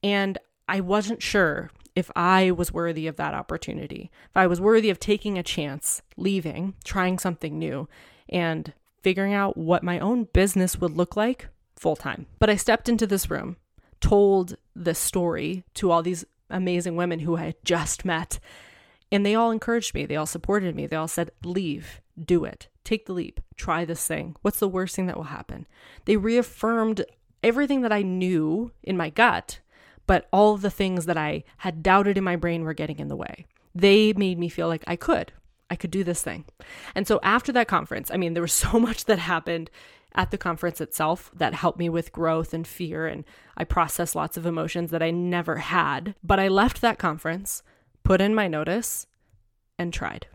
And 0.04 0.38
I 0.68 0.82
wasn't 0.82 1.24
sure 1.24 1.72
if 1.96 2.12
I 2.16 2.52
was 2.52 2.72
worthy 2.72 3.08
of 3.08 3.18
that 3.18 3.34
opportunity, 3.34 4.12
if 4.30 4.36
I 4.36 4.48
was 4.48 4.60
worthy 4.60 4.90
of 4.90 5.00
taking 5.00 5.38
a 5.38 5.44
chance, 5.44 6.02
leaving, 6.18 6.74
trying 6.84 7.20
something 7.20 7.58
new, 7.58 7.88
and 8.30 8.74
figuring 9.04 9.34
out 9.34 9.58
what 9.58 9.84
my 9.84 10.00
own 10.00 10.24
business 10.34 10.80
would 10.80 10.96
look 10.98 11.16
like 11.16 11.50
full 11.76 11.96
time. 11.96 12.26
But 12.40 12.50
I 12.50 12.56
stepped 12.56 12.90
into 12.90 13.06
this 13.06 13.30
room, 13.30 13.58
told 14.00 14.56
this 14.76 14.98
story 14.98 15.64
to 15.76 15.92
all 15.92 16.02
these 16.02 16.26
amazing 16.50 16.96
women 16.96 17.20
who 17.20 17.36
I 17.36 17.44
had 17.44 17.64
just 17.64 18.06
met, 18.06 18.40
and 19.12 19.26
they 19.26 19.36
all 19.36 19.52
encouraged 19.52 19.94
me. 19.94 20.06
They 20.06 20.16
all 20.16 20.26
supported 20.26 20.76
me. 20.76 20.88
They 20.88 20.96
all 20.96 21.08
said, 21.08 21.32
Leave, 21.44 22.02
do 22.24 22.46
it, 22.46 22.68
take 22.84 23.06
the 23.06 23.14
leap, 23.14 23.40
try 23.56 23.86
this 23.86 24.08
thing. 24.08 24.36
What's 24.42 24.60
the 24.60 24.68
worst 24.68 24.96
thing 24.96 25.06
that 25.08 25.18
will 25.18 25.24
happen? 25.26 25.68
They 26.06 26.18
reaffirmed 26.18 27.06
everything 27.44 27.82
that 27.82 27.92
I 27.92 28.02
knew 28.02 28.72
in 28.82 28.98
my 28.98 29.10
gut, 29.10 29.60
but 30.08 30.28
all 30.32 30.58
the 30.58 30.72
things 30.72 31.06
that 31.06 31.18
I 31.18 31.44
had 31.58 31.84
doubted 31.84 32.18
in 32.18 32.24
my 32.24 32.36
brain 32.36 32.64
were 32.64 32.74
getting 32.74 33.00
in 33.00 33.10
the 33.10 33.16
way. 33.16 33.46
They 33.76 34.14
made 34.14 34.40
me 34.40 34.50
feel 34.50 34.68
like 34.68 34.84
I 34.88 34.96
could. 34.96 35.34
I 35.74 35.76
could 35.76 35.90
do 35.90 36.04
this 36.04 36.22
thing. 36.22 36.46
And 36.94 37.08
so 37.08 37.20
after 37.24 37.52
that 37.54 37.68
conference, 37.68 38.12
I 38.12 38.18
mean, 38.18 38.36
there 38.36 38.44
was 38.44 38.54
so 38.68 38.80
much 38.80 39.06
that 39.06 39.18
happened 39.18 39.72
at 40.14 40.30
the 40.30 40.38
conference 40.38 40.80
itself 40.80 41.32
that 41.34 41.56
helped 41.56 41.80
me 41.80 41.90
with 41.90 42.12
growth 42.12 42.54
and 42.54 42.68
fear. 42.68 43.08
And 43.08 43.26
I 43.58 43.64
processed 43.64 44.16
lots 44.16 44.38
of 44.38 44.46
emotions 44.46 44.92
that 44.92 45.02
I 45.02 45.10
never 45.10 45.56
had. 45.58 46.14
But 46.24 46.40
I 46.40 46.48
left 46.48 46.80
that 46.82 47.00
conference, 47.00 47.64
put 48.04 48.22
in 48.22 48.36
my 48.36 48.48
notice, 48.48 49.08
and 49.80 49.92
tried. 49.92 50.28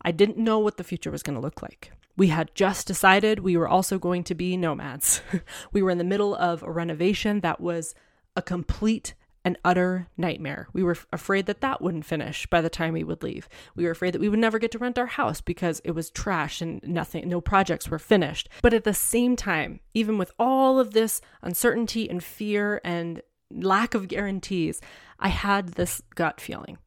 I 0.00 0.12
didn't 0.12 0.38
know 0.38 0.58
what 0.58 0.78
the 0.78 0.84
future 0.84 1.10
was 1.10 1.22
going 1.22 1.34
to 1.34 1.42
look 1.42 1.60
like. 1.60 1.92
We 2.16 2.28
had 2.28 2.54
just 2.54 2.86
decided 2.86 3.40
we 3.40 3.58
were 3.58 3.68
also 3.68 3.98
going 3.98 4.24
to 4.24 4.34
be 4.34 4.56
nomads. 4.56 5.20
we 5.72 5.82
were 5.82 5.90
in 5.90 5.98
the 5.98 6.04
middle 6.04 6.34
of 6.34 6.62
a 6.62 6.70
renovation 6.70 7.40
that 7.40 7.60
was 7.60 7.94
a 8.34 8.40
complete 8.40 9.12
an 9.44 9.56
utter 9.64 10.08
nightmare. 10.16 10.68
We 10.72 10.82
were 10.82 10.96
afraid 11.12 11.46
that 11.46 11.60
that 11.60 11.82
wouldn't 11.82 12.06
finish 12.06 12.46
by 12.46 12.60
the 12.60 12.70
time 12.70 12.94
we 12.94 13.04
would 13.04 13.22
leave. 13.22 13.48
We 13.76 13.84
were 13.84 13.90
afraid 13.90 14.14
that 14.14 14.20
we 14.20 14.28
would 14.28 14.38
never 14.38 14.58
get 14.58 14.70
to 14.72 14.78
rent 14.78 14.98
our 14.98 15.06
house 15.06 15.40
because 15.40 15.80
it 15.84 15.92
was 15.92 16.10
trash 16.10 16.60
and 16.60 16.80
nothing, 16.82 17.28
no 17.28 17.40
projects 17.40 17.88
were 17.88 17.98
finished. 17.98 18.48
But 18.62 18.74
at 18.74 18.84
the 18.84 18.94
same 18.94 19.36
time, 19.36 19.80
even 19.92 20.18
with 20.18 20.32
all 20.38 20.78
of 20.78 20.92
this 20.92 21.20
uncertainty 21.42 22.08
and 22.08 22.24
fear 22.24 22.80
and 22.84 23.20
lack 23.50 23.94
of 23.94 24.08
guarantees, 24.08 24.80
I 25.18 25.28
had 25.28 25.70
this 25.70 26.02
gut 26.14 26.40
feeling 26.40 26.78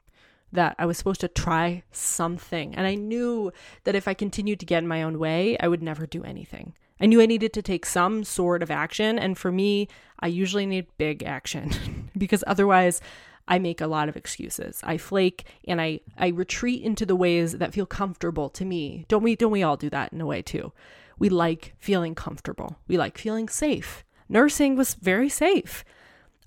that 0.51 0.75
I 0.79 0.86
was 0.86 0.97
supposed 0.97 1.21
to 1.21 1.27
try 1.27 1.83
something. 1.91 2.75
And 2.75 2.88
I 2.88 2.95
knew 2.95 3.51
that 3.83 3.95
if 3.95 4.07
I 4.07 4.13
continued 4.13 4.60
to 4.62 4.65
get 4.65 4.79
in 4.83 4.88
my 4.88 5.03
own 5.03 5.19
way, 5.19 5.57
I 5.60 5.67
would 5.67 5.83
never 5.83 6.05
do 6.05 6.23
anything. 6.23 6.73
I 6.99 7.05
knew 7.05 7.21
I 7.21 7.25
needed 7.25 7.53
to 7.53 7.62
take 7.62 7.86
some 7.86 8.23
sort 8.23 8.63
of 8.63 8.71
action. 8.71 9.19
And 9.19 9.38
for 9.38 9.51
me, 9.51 9.88
I 10.19 10.27
usually 10.27 10.65
need 10.65 10.88
big 10.97 11.23
action 11.23 12.10
because 12.17 12.43
otherwise 12.47 13.01
I 13.47 13.60
make 13.60 13.81
a 13.81 13.88
lot 13.88 14.10
of 14.10 14.17
excuses. 14.17 14.81
I 14.83 14.97
flake 14.97 15.45
and 15.67 15.79
I, 15.79 16.01
I 16.17 16.29
retreat 16.29 16.83
into 16.83 17.05
the 17.05 17.15
ways 17.15 17.53
that 17.53 17.73
feel 17.73 17.86
comfortable 17.86 18.49
to 18.51 18.65
me. 18.65 19.05
Don't 19.07 19.23
we 19.23 19.36
don't 19.36 19.51
we 19.51 19.63
all 19.63 19.77
do 19.77 19.89
that 19.89 20.12
in 20.12 20.21
a 20.21 20.25
way 20.25 20.41
too? 20.41 20.73
We 21.19 21.29
like 21.29 21.73
feeling 21.79 22.13
comfortable. 22.13 22.77
We 22.88 22.97
like 22.97 23.17
feeling 23.17 23.47
safe. 23.47 24.03
Nursing 24.29 24.75
was 24.75 24.93
very 24.95 25.29
safe. 25.29 25.86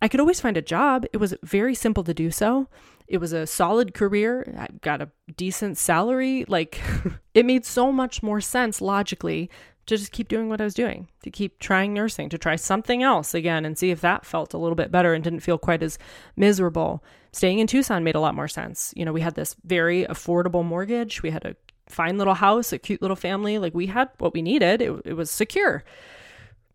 I 0.03 0.09
could 0.09 0.21
always 0.21 0.41
find 0.41 0.57
a 0.57 0.63
job. 0.63 1.07
It 1.13 1.19
was 1.19 1.35
very 1.43 1.75
simple 1.75 2.05
to 2.05 2.15
do 2.15 2.31
so. 2.31 2.69
It 3.11 3.19
was 3.19 3.33
a 3.33 3.45
solid 3.45 3.93
career. 3.93 4.55
I 4.57 4.69
got 4.83 5.03
a 5.03 5.11
decent 5.37 5.77
salary. 5.77 6.45
Like, 6.47 6.81
it 7.35 7.45
made 7.45 7.67
so 7.67 7.91
much 7.91 8.23
more 8.23 8.41
sense 8.41 8.81
logically 8.81 9.51
to 9.87 9.97
just 9.97 10.13
keep 10.13 10.29
doing 10.29 10.49
what 10.49 10.61
I 10.61 10.65
was 10.65 10.75
doing, 10.75 11.09
to 11.25 11.31
keep 11.31 11.59
trying 11.59 11.93
nursing, 11.93 12.29
to 12.29 12.39
try 12.39 12.55
something 12.55 13.03
else 13.03 13.35
again 13.35 13.65
and 13.65 13.77
see 13.77 13.91
if 13.91 14.01
that 14.03 14.25
felt 14.25 14.55
a 14.55 14.59
little 14.59 14.77
bit 14.77 14.93
better 14.93 15.13
and 15.13 15.25
didn't 15.25 15.41
feel 15.41 15.59
quite 15.59 15.83
as 15.83 15.99
miserable. 16.37 17.03
Staying 17.33 17.59
in 17.59 17.67
Tucson 17.67 18.05
made 18.05 18.15
a 18.15 18.21
lot 18.21 18.37
more 18.37 18.47
sense. 18.47 18.95
You 18.97 19.05
know, 19.05 19.13
we 19.13 19.23
had 19.23 19.35
this 19.35 19.57
very 19.65 20.05
affordable 20.05 20.65
mortgage, 20.65 21.21
we 21.21 21.31
had 21.31 21.45
a 21.45 21.57
fine 21.89 22.17
little 22.17 22.35
house, 22.35 22.73
a 22.73 22.79
cute 22.79 23.03
little 23.03 23.17
family. 23.17 23.59
Like, 23.59 23.75
we 23.75 23.89
had 23.89 24.09
what 24.19 24.35
we 24.35 24.43
needed, 24.43 24.81
it, 24.81 25.03
it 25.05 25.15
was 25.15 25.33
secure. 25.33 25.83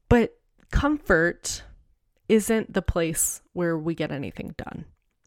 But 0.09 0.37
comfort 0.71 1.63
isn't 2.27 2.73
the 2.73 2.81
place 2.81 3.41
where 3.53 3.77
we 3.77 3.95
get 3.95 4.11
anything 4.11 4.53
done. 4.57 4.83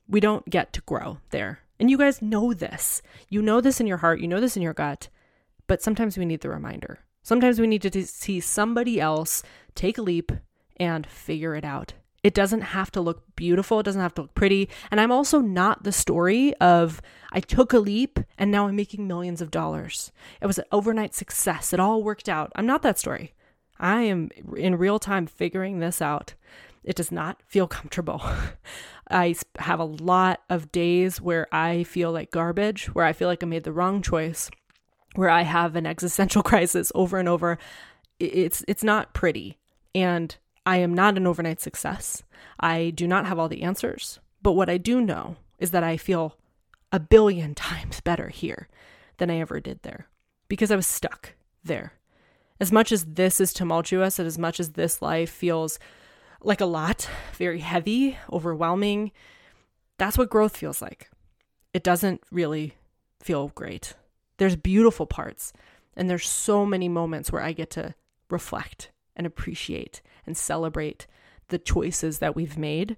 We 0.09 0.21
don't 0.21 0.49
get 0.49 0.73
to 0.73 0.81
grow 0.83 1.18
there. 1.31 1.61
And 1.79 1.90
you 1.90 1.99
guys 1.99 2.23
know 2.23 2.53
this. 2.53 3.03
You 3.29 3.42
know 3.42 3.61
this 3.61 3.81
in 3.81 3.87
your 3.87 3.99
heart, 3.99 4.21
you 4.21 4.29
know 4.29 4.40
this 4.40 4.57
in 4.57 4.62
your 4.62 4.75
gut, 4.75 5.09
but 5.66 5.83
sometimes 5.83 6.18
we 6.18 6.25
need 6.25 6.40
the 6.40 6.49
reminder. 6.49 7.01
Sometimes 7.23 7.61
we 7.61 7.66
need 7.66 7.83
to 7.83 8.07
see 8.07 8.40
somebody 8.40 9.01
else 9.01 9.42
take 9.75 9.99
a 9.99 10.03
leap 10.03 10.33
and 10.79 11.07
figure 11.07 11.55
it 11.55 11.64
out. 11.64 11.92
It 12.25 12.35
doesn't 12.35 12.62
have 12.62 12.90
to 12.92 13.01
look 13.01 13.23
beautiful, 13.37 13.81
it 13.81 13.85
doesn't 13.85 14.01
have 14.01 14.14
to 14.14 14.23
look 14.23 14.35
pretty. 14.35 14.68
And 14.90 15.01
I'm 15.01 15.12
also 15.12 15.40
not 15.40 15.85
the 15.85 15.92
story 15.92 16.55
of 16.57 17.01
I 17.33 17.40
took 17.40 17.73
a 17.73 17.79
leap 17.79 18.18
and 18.37 18.51
now 18.51 18.66
I'm 18.66 18.77
making 18.77 19.07
millions 19.07 19.40
of 19.40 19.51
dollars. 19.51 20.11
It 20.40 20.47
was 20.47 20.59
an 20.59 20.64
overnight 20.73 21.14
success, 21.14 21.73
it 21.73 21.81
all 21.81 22.03
worked 22.03 22.29
out. 22.29 22.51
I'm 22.57 22.66
not 22.66 22.83
that 22.83 22.99
story. 22.99 23.35
I 23.79 24.03
am 24.03 24.31
in 24.57 24.77
real 24.77 24.99
time 24.99 25.27
figuring 25.27 25.79
this 25.79 26.03
out. 26.03 26.35
It 26.83 26.97
does 26.97 27.12
not 27.12 27.42
feel 27.47 27.68
comfortable. 27.68 28.23
I 29.11 29.35
have 29.59 29.81
a 29.81 29.85
lot 29.85 30.42
of 30.51 30.73
days 30.73 31.21
where 31.21 31.47
I 31.53 31.85
feel 31.85 32.12
like 32.12 32.31
garbage, 32.31 32.87
where 32.94 33.05
I 33.05 33.12
feel 33.12 33.29
like 33.29 33.42
I 33.42 33.47
made 33.47 33.64
the 33.64 33.73
wrong 33.73 34.03
choice, 34.03 34.51
where 35.14 35.31
I 35.31 35.42
have 35.42 35.77
an 35.77 35.87
existential 35.87 36.42
crisis 36.44 36.92
over 36.94 37.18
and 37.18 37.29
over. 37.29 37.59
It's 38.18 38.64
it's 38.68 38.85
not 38.85 39.14
pretty. 39.14 39.59
And 39.94 40.37
I 40.66 40.79
am 40.79 40.92
not 40.92 41.16
an 41.16 41.27
overnight 41.27 41.61
success. 41.61 42.23
I 42.61 42.90
do 42.90 43.09
not 43.09 43.27
have 43.27 43.38
all 43.38 43.49
the 43.49 43.62
answers, 43.62 44.18
but 44.42 44.53
what 44.53 44.68
I 44.68 44.77
do 44.77 45.01
know 45.01 45.37
is 45.59 45.71
that 45.71 45.83
I 45.83 45.97
feel 45.97 46.37
a 46.92 47.01
billion 47.01 47.55
times 47.55 48.01
better 48.01 48.29
here 48.29 48.68
than 49.16 49.31
I 49.31 49.38
ever 49.38 49.61
did 49.61 49.83
there 49.83 50.09
because 50.49 50.71
I 50.71 50.77
was 50.77 50.87
stuck 50.87 51.35
there. 51.64 51.94
As 52.61 52.73
much 52.73 52.90
as 52.90 53.05
this 53.05 53.40
is 53.40 53.53
tumultuous 53.53 54.18
and 54.18 54.27
as 54.27 54.38
much 54.38 54.59
as 54.59 54.71
this 54.71 55.01
life 55.01 55.31
feels 55.31 55.79
like 56.42 56.61
a 56.61 56.66
lot, 56.66 57.09
very 57.35 57.61
heavy, 57.61 58.16
overwhelming, 58.33 59.12
that's 59.98 60.16
what 60.16 60.31
growth 60.31 60.57
feels 60.57 60.81
like. 60.81 61.11
It 61.74 61.83
doesn't 61.83 62.22
really 62.31 62.74
feel 63.20 63.48
great. 63.48 63.94
There's 64.38 64.57
beautiful 64.57 65.07
parts, 65.07 65.53
and 65.96 66.09
there's 66.09 66.29
so 66.29 66.64
many 66.64 66.88
moments 66.88 67.33
where 67.33 67.42
I 67.42 67.53
get 67.53 67.70
to 67.70 67.94
reflect 68.31 68.90
and 69.16 69.27
appreciate 69.27 70.01
and 70.27 70.37
celebrate 70.37 71.07
the 71.48 71.59
choices 71.59 72.20
that 72.20 72.37
we've 72.37 72.57
made. 72.57 72.96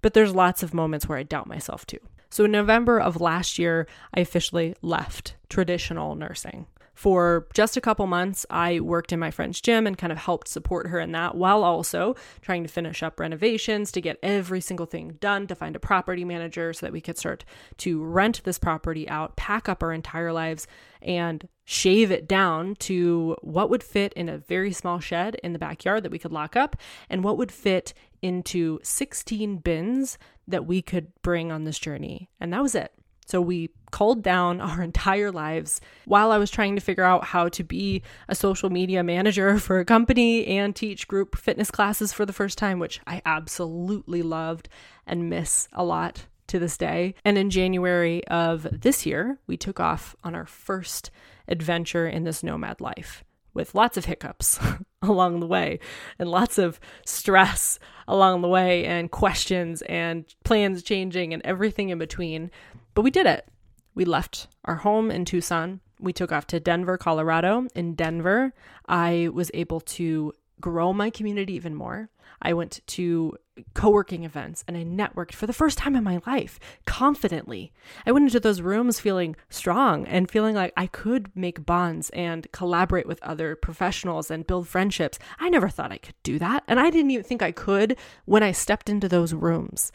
But 0.00 0.14
there's 0.14 0.34
lots 0.34 0.62
of 0.62 0.74
moments 0.74 1.08
where 1.08 1.18
I 1.18 1.24
doubt 1.24 1.48
myself 1.48 1.86
too. 1.86 1.98
So 2.30 2.44
in 2.44 2.52
November 2.52 3.00
of 3.00 3.20
last 3.20 3.58
year, 3.58 3.86
I 4.14 4.20
officially 4.20 4.74
left 4.82 5.36
traditional 5.48 6.14
nursing 6.14 6.66
for 6.96 7.46
just 7.52 7.76
a 7.76 7.80
couple 7.82 8.06
months, 8.06 8.46
I 8.48 8.80
worked 8.80 9.12
in 9.12 9.20
my 9.20 9.30
friend's 9.30 9.60
gym 9.60 9.86
and 9.86 9.98
kind 9.98 10.10
of 10.10 10.18
helped 10.18 10.48
support 10.48 10.86
her 10.88 10.98
in 10.98 11.12
that 11.12 11.34
while 11.34 11.62
also 11.62 12.16
trying 12.40 12.62
to 12.62 12.70
finish 12.70 13.02
up 13.02 13.20
renovations 13.20 13.92
to 13.92 14.00
get 14.00 14.18
every 14.22 14.62
single 14.62 14.86
thing 14.86 15.18
done, 15.20 15.46
to 15.48 15.54
find 15.54 15.76
a 15.76 15.78
property 15.78 16.24
manager 16.24 16.72
so 16.72 16.86
that 16.86 16.94
we 16.94 17.02
could 17.02 17.18
start 17.18 17.44
to 17.76 18.02
rent 18.02 18.40
this 18.44 18.58
property 18.58 19.06
out, 19.10 19.36
pack 19.36 19.68
up 19.68 19.82
our 19.82 19.92
entire 19.92 20.32
lives, 20.32 20.66
and 21.02 21.46
shave 21.66 22.10
it 22.10 22.26
down 22.26 22.74
to 22.76 23.36
what 23.42 23.68
would 23.68 23.82
fit 23.82 24.14
in 24.14 24.30
a 24.30 24.38
very 24.38 24.72
small 24.72 24.98
shed 24.98 25.34
in 25.44 25.52
the 25.52 25.58
backyard 25.58 26.02
that 26.02 26.10
we 26.10 26.18
could 26.18 26.32
lock 26.32 26.56
up 26.56 26.76
and 27.10 27.22
what 27.22 27.36
would 27.36 27.52
fit 27.52 27.92
into 28.22 28.80
16 28.82 29.58
bins 29.58 30.16
that 30.48 30.64
we 30.64 30.80
could 30.80 31.12
bring 31.20 31.52
on 31.52 31.64
this 31.64 31.78
journey. 31.78 32.30
And 32.40 32.54
that 32.54 32.62
was 32.62 32.74
it. 32.74 32.90
So 33.26 33.40
we 33.40 33.70
culled 33.90 34.22
down 34.22 34.60
our 34.62 34.82
entire 34.82 35.30
lives 35.30 35.80
while 36.06 36.32
I 36.32 36.38
was 36.38 36.50
trying 36.50 36.76
to 36.76 36.80
figure 36.80 37.04
out 37.04 37.24
how 37.24 37.48
to 37.50 37.64
be 37.64 38.02
a 38.28 38.34
social 38.34 38.70
media 38.70 39.02
manager 39.02 39.58
for 39.60 39.78
a 39.78 39.84
company 39.84 40.46
and 40.46 40.74
teach 40.74 41.06
group 41.06 41.36
fitness 41.36 41.70
classes 41.70 42.12
for 42.12 42.24
the 42.24 42.32
first 42.32 42.56
time, 42.58 42.78
which 42.78 43.00
I 43.06 43.22
absolutely 43.26 44.22
loved 44.22 44.68
and 45.06 45.28
miss 45.28 45.68
a 45.72 45.84
lot 45.84 46.26
to 46.48 46.58
this 46.58 46.76
day. 46.76 47.14
And 47.24 47.36
in 47.36 47.50
January 47.50 48.26
of 48.28 48.66
this 48.70 49.04
year, 49.04 49.38
we 49.46 49.56
took 49.56 49.80
off 49.80 50.14
on 50.22 50.34
our 50.34 50.46
first 50.46 51.10
adventure 51.48 52.06
in 52.06 52.24
this 52.24 52.42
nomad 52.42 52.80
life 52.80 53.24
with 53.56 53.74
lots 53.74 53.96
of 53.96 54.04
hiccups 54.04 54.60
along 55.02 55.40
the 55.40 55.46
way 55.46 55.80
and 56.18 56.30
lots 56.30 56.58
of 56.58 56.78
stress 57.04 57.78
along 58.06 58.42
the 58.42 58.48
way 58.48 58.84
and 58.84 59.10
questions 59.10 59.82
and 59.82 60.34
plans 60.44 60.82
changing 60.82 61.32
and 61.32 61.42
everything 61.44 61.88
in 61.88 61.98
between. 61.98 62.50
But 62.96 63.02
we 63.02 63.10
did 63.10 63.26
it. 63.26 63.46
We 63.94 64.06
left 64.06 64.48
our 64.64 64.76
home 64.76 65.10
in 65.10 65.26
Tucson. 65.26 65.80
We 66.00 66.14
took 66.14 66.32
off 66.32 66.46
to 66.46 66.58
Denver, 66.58 66.96
Colorado. 66.96 67.66
In 67.74 67.94
Denver, 67.94 68.54
I 68.88 69.28
was 69.34 69.50
able 69.52 69.80
to 69.80 70.32
grow 70.62 70.94
my 70.94 71.10
community 71.10 71.52
even 71.52 71.74
more. 71.74 72.08
I 72.40 72.54
went 72.54 72.80
to 72.86 73.36
co 73.74 73.90
working 73.90 74.24
events 74.24 74.64
and 74.66 74.78
I 74.78 74.84
networked 74.84 75.34
for 75.34 75.46
the 75.46 75.52
first 75.52 75.76
time 75.76 75.94
in 75.94 76.04
my 76.04 76.22
life 76.26 76.58
confidently. 76.86 77.70
I 78.06 78.12
went 78.12 78.24
into 78.24 78.40
those 78.40 78.62
rooms 78.62 78.98
feeling 78.98 79.36
strong 79.50 80.06
and 80.06 80.30
feeling 80.30 80.54
like 80.54 80.72
I 80.74 80.86
could 80.86 81.30
make 81.36 81.66
bonds 81.66 82.08
and 82.10 82.50
collaborate 82.50 83.06
with 83.06 83.22
other 83.22 83.56
professionals 83.56 84.30
and 84.30 84.46
build 84.46 84.68
friendships. 84.68 85.18
I 85.38 85.50
never 85.50 85.68
thought 85.68 85.92
I 85.92 85.98
could 85.98 86.14
do 86.22 86.38
that. 86.38 86.64
And 86.66 86.80
I 86.80 86.88
didn't 86.88 87.10
even 87.10 87.24
think 87.24 87.42
I 87.42 87.52
could 87.52 87.98
when 88.24 88.42
I 88.42 88.52
stepped 88.52 88.88
into 88.88 89.06
those 89.06 89.34
rooms. 89.34 89.92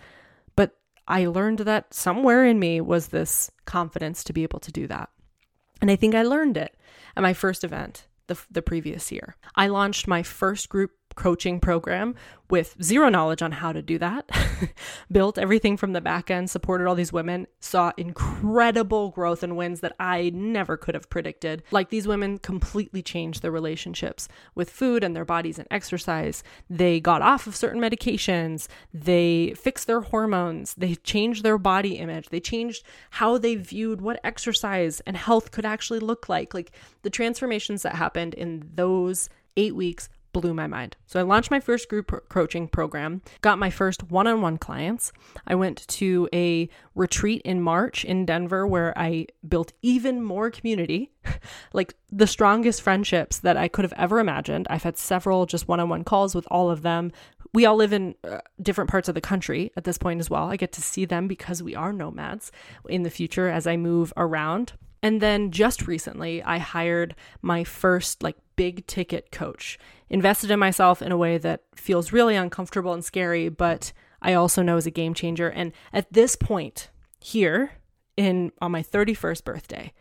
I 1.11 1.25
learned 1.25 1.59
that 1.59 1.93
somewhere 1.93 2.45
in 2.45 2.57
me 2.57 2.79
was 2.79 3.09
this 3.09 3.51
confidence 3.65 4.23
to 4.23 4.31
be 4.31 4.43
able 4.43 4.59
to 4.61 4.71
do 4.71 4.87
that. 4.87 5.09
And 5.81 5.91
I 5.91 5.97
think 5.97 6.15
I 6.15 6.23
learned 6.23 6.55
it 6.55 6.73
at 7.17 7.21
my 7.21 7.33
first 7.33 7.65
event 7.65 8.07
the, 8.27 8.39
the 8.49 8.61
previous 8.61 9.11
year. 9.11 9.35
I 9.53 9.67
launched 9.67 10.07
my 10.07 10.23
first 10.23 10.69
group 10.69 10.91
coaching 11.15 11.59
program 11.59 12.15
with 12.51 12.75
zero 12.83 13.07
knowledge 13.07 13.41
on 13.41 13.53
how 13.53 13.71
to 13.71 13.81
do 13.81 13.97
that. 13.97 14.29
Built 15.11 15.37
everything 15.37 15.77
from 15.77 15.93
the 15.93 16.01
back 16.01 16.29
end, 16.29 16.49
supported 16.49 16.85
all 16.85 16.95
these 16.95 17.13
women, 17.13 17.47
saw 17.61 17.93
incredible 17.95 19.09
growth 19.11 19.41
and 19.41 19.55
wins 19.55 19.79
that 19.79 19.95
I 19.99 20.31
never 20.35 20.75
could 20.75 20.93
have 20.93 21.09
predicted. 21.09 21.63
Like 21.71 21.89
these 21.89 22.07
women 22.07 22.37
completely 22.37 23.01
changed 23.01 23.41
their 23.41 23.51
relationships 23.51 24.27
with 24.53 24.69
food 24.69 25.03
and 25.03 25.15
their 25.15 25.25
bodies 25.25 25.57
and 25.57 25.67
exercise. 25.71 26.43
They 26.69 26.99
got 26.99 27.21
off 27.21 27.47
of 27.47 27.55
certain 27.55 27.81
medications, 27.81 28.67
they 28.93 29.53
fixed 29.55 29.87
their 29.87 30.01
hormones, 30.01 30.75
they 30.75 30.95
changed 30.95 31.43
their 31.43 31.57
body 31.57 31.95
image, 31.95 32.29
they 32.29 32.41
changed 32.41 32.83
how 33.11 33.37
they 33.37 33.55
viewed 33.55 34.01
what 34.01 34.19
exercise 34.23 34.99
and 35.01 35.15
health 35.15 35.51
could 35.51 35.65
actually 35.65 35.99
look 35.99 36.27
like. 36.27 36.53
Like 36.53 36.71
the 37.03 37.09
transformations 37.09 37.83
that 37.83 37.95
happened 37.95 38.33
in 38.33 38.69
those 38.75 39.29
eight 39.57 39.75
weeks 39.75 40.09
blew 40.31 40.53
my 40.53 40.67
mind. 40.67 40.95
So 41.05 41.19
I 41.19 41.23
launched 41.23 41.51
my 41.51 41.59
first 41.59 41.89
group 41.89 42.29
coaching 42.29 42.67
program, 42.67 43.21
got 43.41 43.59
my 43.59 43.69
first 43.69 44.03
one 44.03 44.27
on 44.27 44.41
one 44.41 44.57
clients. 44.57 45.11
I 45.47 45.55
went 45.55 45.87
to 45.87 46.29
a 46.33 46.69
retreat 46.95 47.41
in 47.43 47.61
March 47.61 48.05
in 48.05 48.25
Denver 48.25 48.65
where 48.65 48.97
I 48.97 49.27
built 49.47 49.73
even 49.81 50.23
more 50.23 50.49
community, 50.49 51.11
like 51.73 51.95
the 52.11 52.27
strongest 52.27 52.81
friendships 52.81 53.39
that 53.39 53.57
I 53.57 53.67
could 53.67 53.85
have 53.85 53.93
ever 53.97 54.19
imagined. 54.19 54.67
I've 54.69 54.83
had 54.83 54.97
several 54.97 55.45
just 55.45 55.67
one 55.67 55.79
on 55.79 55.89
one 55.89 56.03
calls 56.03 56.35
with 56.35 56.47
all 56.49 56.69
of 56.69 56.81
them. 56.81 57.11
We 57.53 57.65
all 57.65 57.75
live 57.75 57.91
in 57.91 58.15
uh, 58.23 58.39
different 58.61 58.89
parts 58.89 59.09
of 59.09 59.15
the 59.15 59.21
country 59.21 59.71
at 59.75 59.83
this 59.83 59.97
point 59.97 60.21
as 60.21 60.29
well. 60.29 60.49
I 60.49 60.55
get 60.55 60.71
to 60.73 60.81
see 60.81 61.05
them 61.05 61.27
because 61.27 61.61
we 61.61 61.75
are 61.75 61.91
nomads 61.91 62.51
in 62.87 63.03
the 63.03 63.09
future 63.09 63.49
as 63.49 63.67
I 63.67 63.75
move 63.75 64.13
around. 64.15 64.73
And 65.03 65.19
then 65.19 65.51
just 65.51 65.87
recently, 65.87 66.43
I 66.43 66.59
hired 66.59 67.15
my 67.41 67.63
first 67.63 68.21
like 68.21 68.37
big 68.55 68.85
ticket 68.85 69.31
coach, 69.31 69.79
invested 70.11 70.51
in 70.51 70.59
myself 70.59 71.01
in 71.01 71.11
a 71.11 71.17
way 71.17 71.37
that 71.39 71.63
feels 71.73 72.11
really 72.11 72.35
uncomfortable 72.35 72.93
and 72.93 73.03
scary, 73.03 73.49
but 73.49 73.93
I 74.21 74.33
also 74.33 74.61
know 74.61 74.77
is 74.77 74.85
a 74.85 74.91
game 74.91 75.13
changer. 75.15 75.49
And 75.49 75.71
at 75.91 76.11
this 76.11 76.35
point, 76.35 76.89
here 77.19 77.71
in 78.17 78.51
on 78.61 78.71
my 78.71 78.83
31st 78.83 79.43
birthday, 79.43 79.93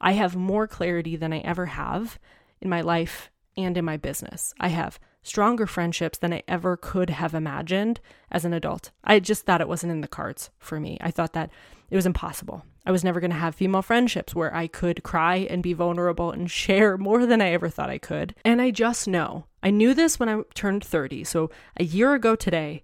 I 0.00 0.12
have 0.12 0.36
more 0.36 0.68
clarity 0.68 1.16
than 1.16 1.32
I 1.32 1.38
ever 1.38 1.66
have 1.66 2.18
in 2.60 2.68
my 2.68 2.82
life 2.82 3.30
and 3.56 3.76
in 3.76 3.84
my 3.84 3.96
business. 3.96 4.54
I 4.60 4.68
have 4.68 5.00
stronger 5.22 5.66
friendships 5.66 6.18
than 6.18 6.34
I 6.34 6.42
ever 6.46 6.76
could 6.76 7.08
have 7.08 7.34
imagined 7.34 8.00
as 8.30 8.44
an 8.44 8.52
adult. 8.52 8.90
I 9.02 9.18
just 9.18 9.46
thought 9.46 9.62
it 9.62 9.68
wasn't 9.68 9.92
in 9.92 10.02
the 10.02 10.08
cards 10.08 10.50
for 10.58 10.78
me. 10.78 10.98
I 11.00 11.10
thought 11.10 11.32
that 11.32 11.50
it 11.90 11.96
was 11.96 12.04
impossible. 12.04 12.66
I 12.86 12.92
was 12.92 13.04
never 13.04 13.20
going 13.20 13.30
to 13.30 13.36
have 13.36 13.54
female 13.54 13.82
friendships 13.82 14.34
where 14.34 14.54
I 14.54 14.66
could 14.66 15.02
cry 15.02 15.36
and 15.36 15.62
be 15.62 15.72
vulnerable 15.72 16.30
and 16.30 16.50
share 16.62 16.98
more 16.98 17.26
than 17.26 17.40
I 17.40 17.52
ever 17.52 17.68
thought 17.68 17.90
I 17.90 17.98
could. 17.98 18.34
And 18.44 18.60
I 18.60 18.70
just 18.70 19.08
know. 19.08 19.46
I 19.62 19.70
knew 19.70 19.94
this 19.94 20.20
when 20.20 20.28
I 20.28 20.42
turned 20.54 20.84
30. 20.84 21.24
So 21.24 21.50
a 21.78 21.84
year 21.84 22.14
ago 22.14 22.36
today, 22.36 22.82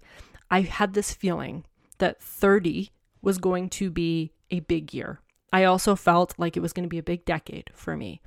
I 0.49 0.61
had 0.61 0.93
this 0.93 1.13
feeling 1.13 1.65
that 1.99 2.21
30 2.21 2.91
was 3.21 3.37
going 3.37 3.69
to 3.69 3.91
be 3.91 4.33
a 4.49 4.61
big 4.61 4.93
year. 4.93 5.21
I 5.53 5.65
also 5.65 5.95
felt 5.95 6.33
like 6.37 6.57
it 6.57 6.61
was 6.61 6.73
going 6.73 6.83
to 6.83 6.89
be 6.89 6.97
a 6.97 7.03
big 7.03 7.25
decade 7.25 7.69
for 7.73 7.95
me. 7.95 8.21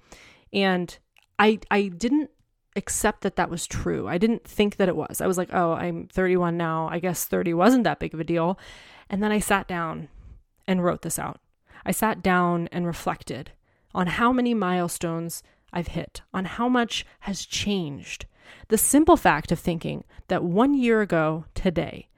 And 0.52 0.96
I 1.38 1.58
I 1.70 1.88
didn't 1.88 2.30
accept 2.76 3.22
that 3.22 3.36
that 3.36 3.50
was 3.50 3.66
true. 3.66 4.08
I 4.08 4.18
didn't 4.18 4.44
think 4.44 4.76
that 4.76 4.88
it 4.88 4.96
was. 4.96 5.20
I 5.20 5.26
was 5.26 5.38
like, 5.38 5.50
"Oh, 5.52 5.72
I'm 5.72 6.08
31 6.08 6.56
now. 6.56 6.88
I 6.90 6.98
guess 6.98 7.24
30 7.24 7.54
wasn't 7.54 7.84
that 7.84 7.98
big 7.98 8.14
of 8.14 8.20
a 8.20 8.24
deal." 8.24 8.58
And 9.10 9.22
then 9.22 9.32
I 9.32 9.38
sat 9.38 9.68
down 9.68 10.08
and 10.66 10.84
wrote 10.84 11.02
this 11.02 11.18
out. 11.18 11.40
I 11.84 11.92
sat 11.92 12.22
down 12.22 12.68
and 12.72 12.86
reflected 12.86 13.52
on 13.94 14.06
how 14.06 14.32
many 14.32 14.54
milestones 14.54 15.42
I've 15.72 15.88
hit, 15.88 16.22
on 16.32 16.44
how 16.44 16.68
much 16.68 17.04
has 17.20 17.44
changed. 17.44 18.26
The 18.68 18.78
simple 18.78 19.16
fact 19.16 19.52
of 19.52 19.58
thinking 19.58 20.04
that 20.28 20.44
one 20.44 20.74
year 20.74 21.00
ago 21.00 21.46
today, 21.54 22.08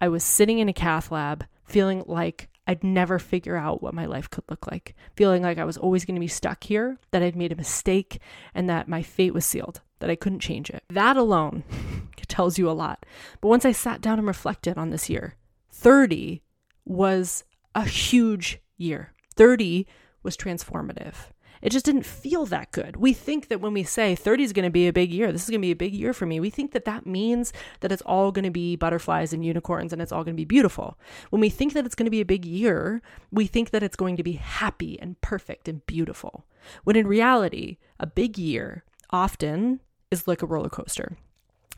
I 0.00 0.08
was 0.08 0.24
sitting 0.24 0.58
in 0.58 0.68
a 0.68 0.72
cath 0.72 1.10
lab 1.10 1.44
feeling 1.64 2.04
like 2.06 2.48
I'd 2.66 2.84
never 2.84 3.18
figure 3.18 3.56
out 3.56 3.82
what 3.82 3.94
my 3.94 4.06
life 4.06 4.30
could 4.30 4.44
look 4.48 4.70
like, 4.70 4.94
feeling 5.16 5.42
like 5.42 5.58
I 5.58 5.64
was 5.64 5.76
always 5.76 6.04
going 6.04 6.14
to 6.14 6.20
be 6.20 6.28
stuck 6.28 6.64
here, 6.64 6.98
that 7.10 7.22
I'd 7.22 7.36
made 7.36 7.52
a 7.52 7.56
mistake, 7.56 8.20
and 8.54 8.68
that 8.70 8.88
my 8.88 9.02
fate 9.02 9.34
was 9.34 9.44
sealed, 9.44 9.80
that 9.98 10.10
I 10.10 10.16
couldn't 10.16 10.40
change 10.40 10.70
it. 10.70 10.82
That 10.88 11.16
alone 11.16 11.64
tells 12.28 12.58
you 12.58 12.70
a 12.70 12.72
lot. 12.72 13.04
But 13.40 13.48
once 13.48 13.64
I 13.64 13.72
sat 13.72 14.00
down 14.00 14.18
and 14.18 14.26
reflected 14.26 14.78
on 14.78 14.90
this 14.90 15.10
year, 15.10 15.36
30 15.70 16.42
was 16.84 17.44
a 17.74 17.84
huge 17.84 18.58
year. 18.82 19.12
30 19.34 19.86
was 20.22 20.36
transformative. 20.36 21.14
It 21.62 21.70
just 21.70 21.84
didn't 21.84 22.04
feel 22.04 22.44
that 22.46 22.72
good. 22.72 22.96
We 22.96 23.12
think 23.12 23.46
that 23.46 23.60
when 23.60 23.72
we 23.72 23.84
say 23.84 24.16
30 24.16 24.42
is 24.42 24.52
going 24.52 24.64
to 24.64 24.70
be 24.70 24.88
a 24.88 24.92
big 24.92 25.12
year, 25.12 25.30
this 25.30 25.44
is 25.44 25.48
going 25.48 25.60
to 25.60 25.66
be 25.66 25.70
a 25.70 25.76
big 25.76 25.94
year 25.94 26.12
for 26.12 26.26
me, 26.26 26.40
we 26.40 26.50
think 26.50 26.72
that 26.72 26.84
that 26.86 27.06
means 27.06 27.52
that 27.80 27.92
it's 27.92 28.02
all 28.02 28.32
going 28.32 28.44
to 28.44 28.50
be 28.50 28.74
butterflies 28.74 29.32
and 29.32 29.44
unicorns 29.44 29.92
and 29.92 30.02
it's 30.02 30.10
all 30.10 30.24
going 30.24 30.34
to 30.34 30.40
be 30.40 30.44
beautiful. 30.44 30.98
When 31.30 31.40
we 31.40 31.48
think 31.48 31.72
that 31.74 31.86
it's 31.86 31.94
going 31.94 32.06
to 32.06 32.10
be 32.10 32.20
a 32.20 32.26
big 32.26 32.44
year, 32.44 33.00
we 33.30 33.46
think 33.46 33.70
that 33.70 33.84
it's 33.84 33.94
going 33.94 34.16
to 34.16 34.24
be 34.24 34.32
happy 34.32 34.98
and 35.00 35.20
perfect 35.20 35.68
and 35.68 35.86
beautiful. 35.86 36.46
When 36.82 36.96
in 36.96 37.06
reality, 37.06 37.78
a 38.00 38.06
big 38.06 38.38
year 38.38 38.84
often 39.10 39.80
is 40.10 40.26
like 40.26 40.42
a 40.42 40.46
roller 40.46 40.68
coaster. 40.68 41.16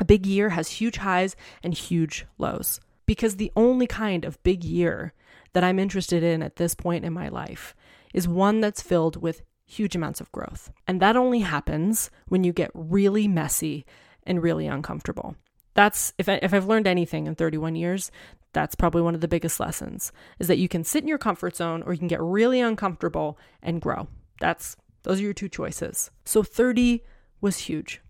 A 0.01 0.05
big 0.05 0.25
year 0.25 0.49
has 0.51 0.69
huge 0.69 0.97
highs 0.97 1.37
and 1.63 1.75
huge 1.75 2.27
lows 2.39 2.81
because 3.07 3.37
the 3.37 3.53
only 3.55 3.87
kind 3.87 4.25
of 4.25 4.43
big 4.43 4.65
year 4.65 5.13
that 5.55 5.65
I'm 5.65 5.79
interested 5.79 6.23
in 6.23 6.43
at 6.43 6.57
this 6.57 6.75
point 6.75 7.05
in 7.05 7.13
my 7.13 7.29
life 7.29 7.75
is 8.13 8.29
one 8.29 8.61
that's 8.61 8.83
filled 8.83 9.21
with 9.21 9.43
huge 9.67 9.97
amounts 9.97 10.21
of 10.21 10.31
growth. 10.31 10.71
And 10.87 11.01
that 11.01 11.17
only 11.17 11.41
happens 11.41 12.11
when 12.29 12.45
you 12.45 12.53
get 12.53 12.71
really 12.75 13.27
messy 13.27 13.87
and 14.25 14.43
really 14.43 14.67
uncomfortable. 14.67 15.37
That's 15.75 16.13
if 16.19 16.29
I, 16.29 16.39
if 16.43 16.55
I've 16.55 16.67
learned 16.67 16.87
anything 16.87 17.27
in 17.27 17.35
31 17.35 17.75
years, 17.75 18.11
that's 18.53 18.75
probably 18.75 19.03
one 19.03 19.15
of 19.15 19.21
the 19.21 19.29
biggest 19.29 19.59
lessons 19.59 20.13
is 20.39 20.47
that 20.47 20.59
you 20.59 20.69
can 20.69 20.85
sit 20.85 21.03
in 21.03 21.09
your 21.09 21.19
comfort 21.19 21.57
zone 21.57 21.83
or 21.83 21.93
you 21.93 21.99
can 21.99 22.09
get 22.09 22.23
really 22.23 22.61
uncomfortable 22.61 23.39
and 23.63 23.81
grow. 23.81 24.07
That's 24.41 24.77
those 25.03 25.19
are 25.21 25.25
your 25.25 25.35
two 25.35 25.49
choices. 25.49 26.11
So 26.25 26.43
30 26.43 27.03
was 27.41 27.59
huge. 27.59 28.01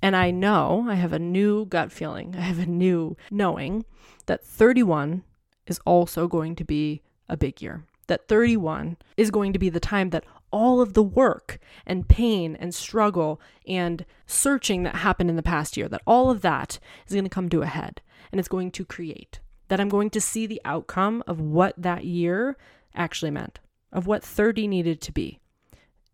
And 0.00 0.14
I 0.14 0.30
know 0.30 0.86
I 0.88 0.94
have 0.94 1.12
a 1.12 1.18
new 1.18 1.66
gut 1.66 1.90
feeling. 1.90 2.36
I 2.36 2.42
have 2.42 2.60
a 2.60 2.66
new 2.66 3.16
knowing 3.30 3.84
that 4.26 4.44
31 4.44 5.24
is 5.68 5.80
also 5.84 6.26
going 6.26 6.56
to 6.56 6.64
be 6.64 7.02
a 7.28 7.36
big 7.36 7.62
year. 7.62 7.84
That 8.08 8.26
31 8.26 8.96
is 9.16 9.30
going 9.30 9.52
to 9.52 9.58
be 9.58 9.68
the 9.68 9.80
time 9.80 10.10
that 10.10 10.24
all 10.50 10.80
of 10.80 10.94
the 10.94 11.02
work 11.02 11.58
and 11.86 12.08
pain 12.08 12.56
and 12.56 12.74
struggle 12.74 13.40
and 13.66 14.04
searching 14.26 14.82
that 14.82 14.96
happened 14.96 15.30
in 15.30 15.36
the 15.36 15.42
past 15.42 15.76
year, 15.76 15.88
that 15.88 16.02
all 16.06 16.30
of 16.30 16.40
that 16.40 16.78
is 17.06 17.12
going 17.12 17.24
to 17.24 17.30
come 17.30 17.50
to 17.50 17.62
a 17.62 17.66
head 17.66 18.00
and 18.32 18.38
it's 18.38 18.48
going 18.48 18.70
to 18.72 18.84
create. 18.84 19.40
That 19.68 19.80
I'm 19.80 19.90
going 19.90 20.08
to 20.10 20.20
see 20.20 20.46
the 20.46 20.62
outcome 20.64 21.22
of 21.26 21.40
what 21.40 21.74
that 21.76 22.04
year 22.04 22.56
actually 22.94 23.30
meant, 23.30 23.60
of 23.92 24.06
what 24.06 24.24
30 24.24 24.66
needed 24.66 25.02
to 25.02 25.12
be. 25.12 25.38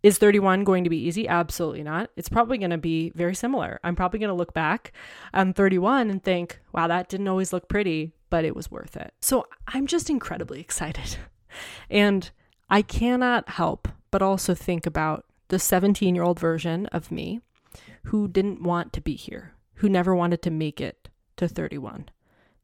Is 0.03 0.19
31 0.19 0.64
going 0.64 0.85
to 0.85 0.90
be 0.90 0.99
easy? 0.99 1.27
Absolutely 1.27 1.83
not. 1.83 2.11
It's 2.14 2.29
probably 2.29 2.59
going 2.59 2.73
to 2.73 2.79
be 2.79 3.11
very 3.14 3.35
similar. 3.35 3.81
I'm 3.83 3.97
probably 3.97 4.19
going 4.19 4.29
to 4.29 4.35
look 4.35 4.53
back 4.53 4.93
on 5.33 5.55
31 5.55 6.11
and 6.11 6.23
think, 6.23 6.61
wow, 6.73 6.88
that 6.88 7.09
didn't 7.09 7.29
always 7.29 7.55
look 7.55 7.69
pretty, 7.69 8.12
but 8.35 8.44
it 8.44 8.57
was 8.57 8.68
worth 8.68 8.97
it. 8.97 9.14
So 9.20 9.47
I'm 9.68 9.87
just 9.87 10.11
incredibly 10.11 10.59
excited. 10.59 11.18
and 11.88 12.29
I 12.68 12.83
cannot 12.83 13.49
help 13.49 13.87
but 14.11 14.23
also 14.23 14.57
think 14.57 14.87
about 14.87 15.25
the 15.51 15.61
17 15.61 16.16
year 16.16 16.25
old 16.25 16.40
version 16.40 16.87
of 16.87 17.12
me 17.12 17.42
who 18.07 18.27
didn't 18.27 18.61
want 18.61 18.92
to 18.94 19.01
be 19.01 19.14
here, 19.14 19.55
who 19.75 19.88
never 19.88 20.16
wanted 20.16 20.42
to 20.42 20.51
make 20.51 20.81
it 20.81 21.09
to 21.37 21.47
31, 21.47 22.09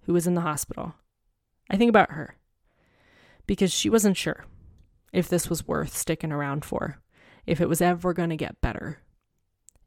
who 0.07 0.13
was 0.13 0.27
in 0.27 0.35
the 0.35 0.41
hospital. 0.41 0.95
I 1.71 1.77
think 1.77 1.89
about 1.89 2.11
her 2.11 2.35
because 3.47 3.73
she 3.73 3.89
wasn't 3.89 4.17
sure 4.17 4.47
if 5.13 5.29
this 5.29 5.49
was 5.49 5.69
worth 5.69 5.97
sticking 5.97 6.33
around 6.33 6.65
for, 6.65 6.99
if 7.47 7.61
it 7.61 7.69
was 7.69 7.81
ever 7.81 8.13
going 8.13 8.31
to 8.31 8.37
get 8.37 8.61
better. 8.61 8.99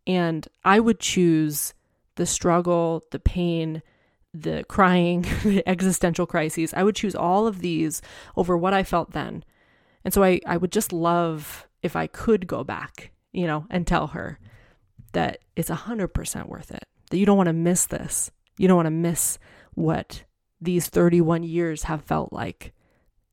And 0.07 0.47
I 0.63 0.79
would 0.79 1.01
choose 1.01 1.73
the 2.15 2.25
struggle, 2.25 3.03
the 3.11 3.19
pain, 3.19 3.81
the 4.33 4.63
crying, 4.67 5.21
the 5.43 5.67
existential 5.67 6.25
crises. 6.25 6.73
I 6.73 6.83
would 6.83 6.95
choose 6.95 7.15
all 7.15 7.47
of 7.47 7.59
these 7.59 8.01
over 8.35 8.57
what 8.57 8.73
I 8.73 8.83
felt 8.83 9.11
then. 9.11 9.43
And 10.03 10.13
so 10.13 10.23
I, 10.23 10.39
I 10.45 10.57
would 10.57 10.71
just 10.71 10.91
love 10.91 11.67
if 11.81 11.95
I 11.95 12.07
could 12.07 12.47
go 12.47 12.63
back, 12.63 13.11
you 13.31 13.47
know, 13.47 13.65
and 13.69 13.85
tell 13.85 14.07
her 14.07 14.39
that 15.13 15.39
it's 15.55 15.69
100% 15.69 16.47
worth 16.47 16.71
it, 16.71 16.85
that 17.09 17.17
you 17.17 17.25
don't 17.25 17.37
want 17.37 17.47
to 17.47 17.53
miss 17.53 17.85
this. 17.85 18.31
You 18.57 18.67
don't 18.67 18.77
want 18.77 18.87
to 18.87 18.91
miss 18.91 19.37
what 19.73 20.23
these 20.59 20.87
31 20.87 21.43
years 21.43 21.83
have 21.83 22.03
felt 22.03 22.33
like. 22.33 22.73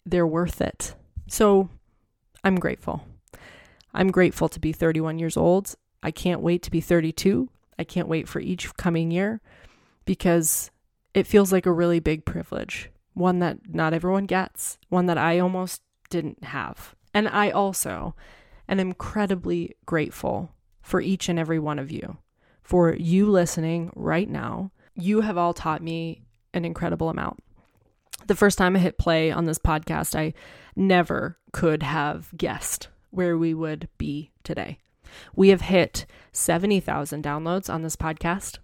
They're 0.07 0.27
worth 0.27 0.61
it. 0.61 0.95
So 1.29 1.69
I'm 2.43 2.57
grateful. 2.57 3.05
I'm 3.93 4.11
grateful 4.11 4.49
to 4.49 4.61
be 4.61 4.73
31 4.73 5.19
years 5.19 5.37
old. 5.37 5.75
I 6.03 6.11
can't 6.11 6.41
wait 6.41 6.63
to 6.63 6.71
be 6.71 6.81
32. 6.81 7.49
I 7.79 7.85
can't 7.85 8.09
wait 8.09 8.29
for 8.29 8.41
each 8.41 8.75
coming 8.77 9.11
year 9.11 9.41
because 10.05 10.71
it 11.15 11.27
feels 11.27 11.53
like 11.53 11.67
a 11.67 11.73
really 11.73 12.01
big 12.01 12.25
privilege, 12.25 12.91
one 13.15 13.39
that 13.41 13.59
not 13.69 13.93
everyone 13.93 14.27
gets, 14.27 14.79
one 14.89 15.07
that 15.07 15.19
I 15.19 15.39
almost 15.39 15.83
didn't 16.09 16.45
have. 16.45 16.95
And 17.13 17.29
I 17.29 17.51
also 17.51 18.15
am 18.69 18.79
incredibly 18.79 19.77
grateful 19.87 20.51
for 20.83 21.01
each 21.01 21.29
and 21.29 21.39
every 21.39 21.59
one 21.59 21.79
of 21.79 21.91
you, 21.91 22.19
for 22.63 22.95
you 22.95 23.29
listening 23.31 23.91
right 23.95 24.29
now. 24.29 24.71
You 24.95 25.23
have 25.23 25.37
all 25.37 25.55
taught 25.55 25.83
me 25.83 26.23
an 26.55 26.65
incredible 26.65 27.09
amount. 27.09 27.43
The 28.27 28.35
first 28.35 28.59
time 28.59 28.77
I 28.77 28.81
hit 28.81 28.99
play 28.99 29.31
on 29.31 29.47
this 29.47 29.59
podcast, 29.59 30.19
I 30.19 30.35
never 30.77 31.39
could 31.53 31.83
have 31.83 32.31
guessed 32.37 32.89
where 33.11 33.37
we 33.37 33.55
would 33.55 33.89
be 33.99 34.31
today. 34.45 34.79
We 35.35 35.49
have 35.49 35.63
hit 35.63 36.07
70,000 36.33 37.25
downloads 37.25 37.73
on 37.73 37.83
this 37.83 37.97
podcast, 37.97 38.59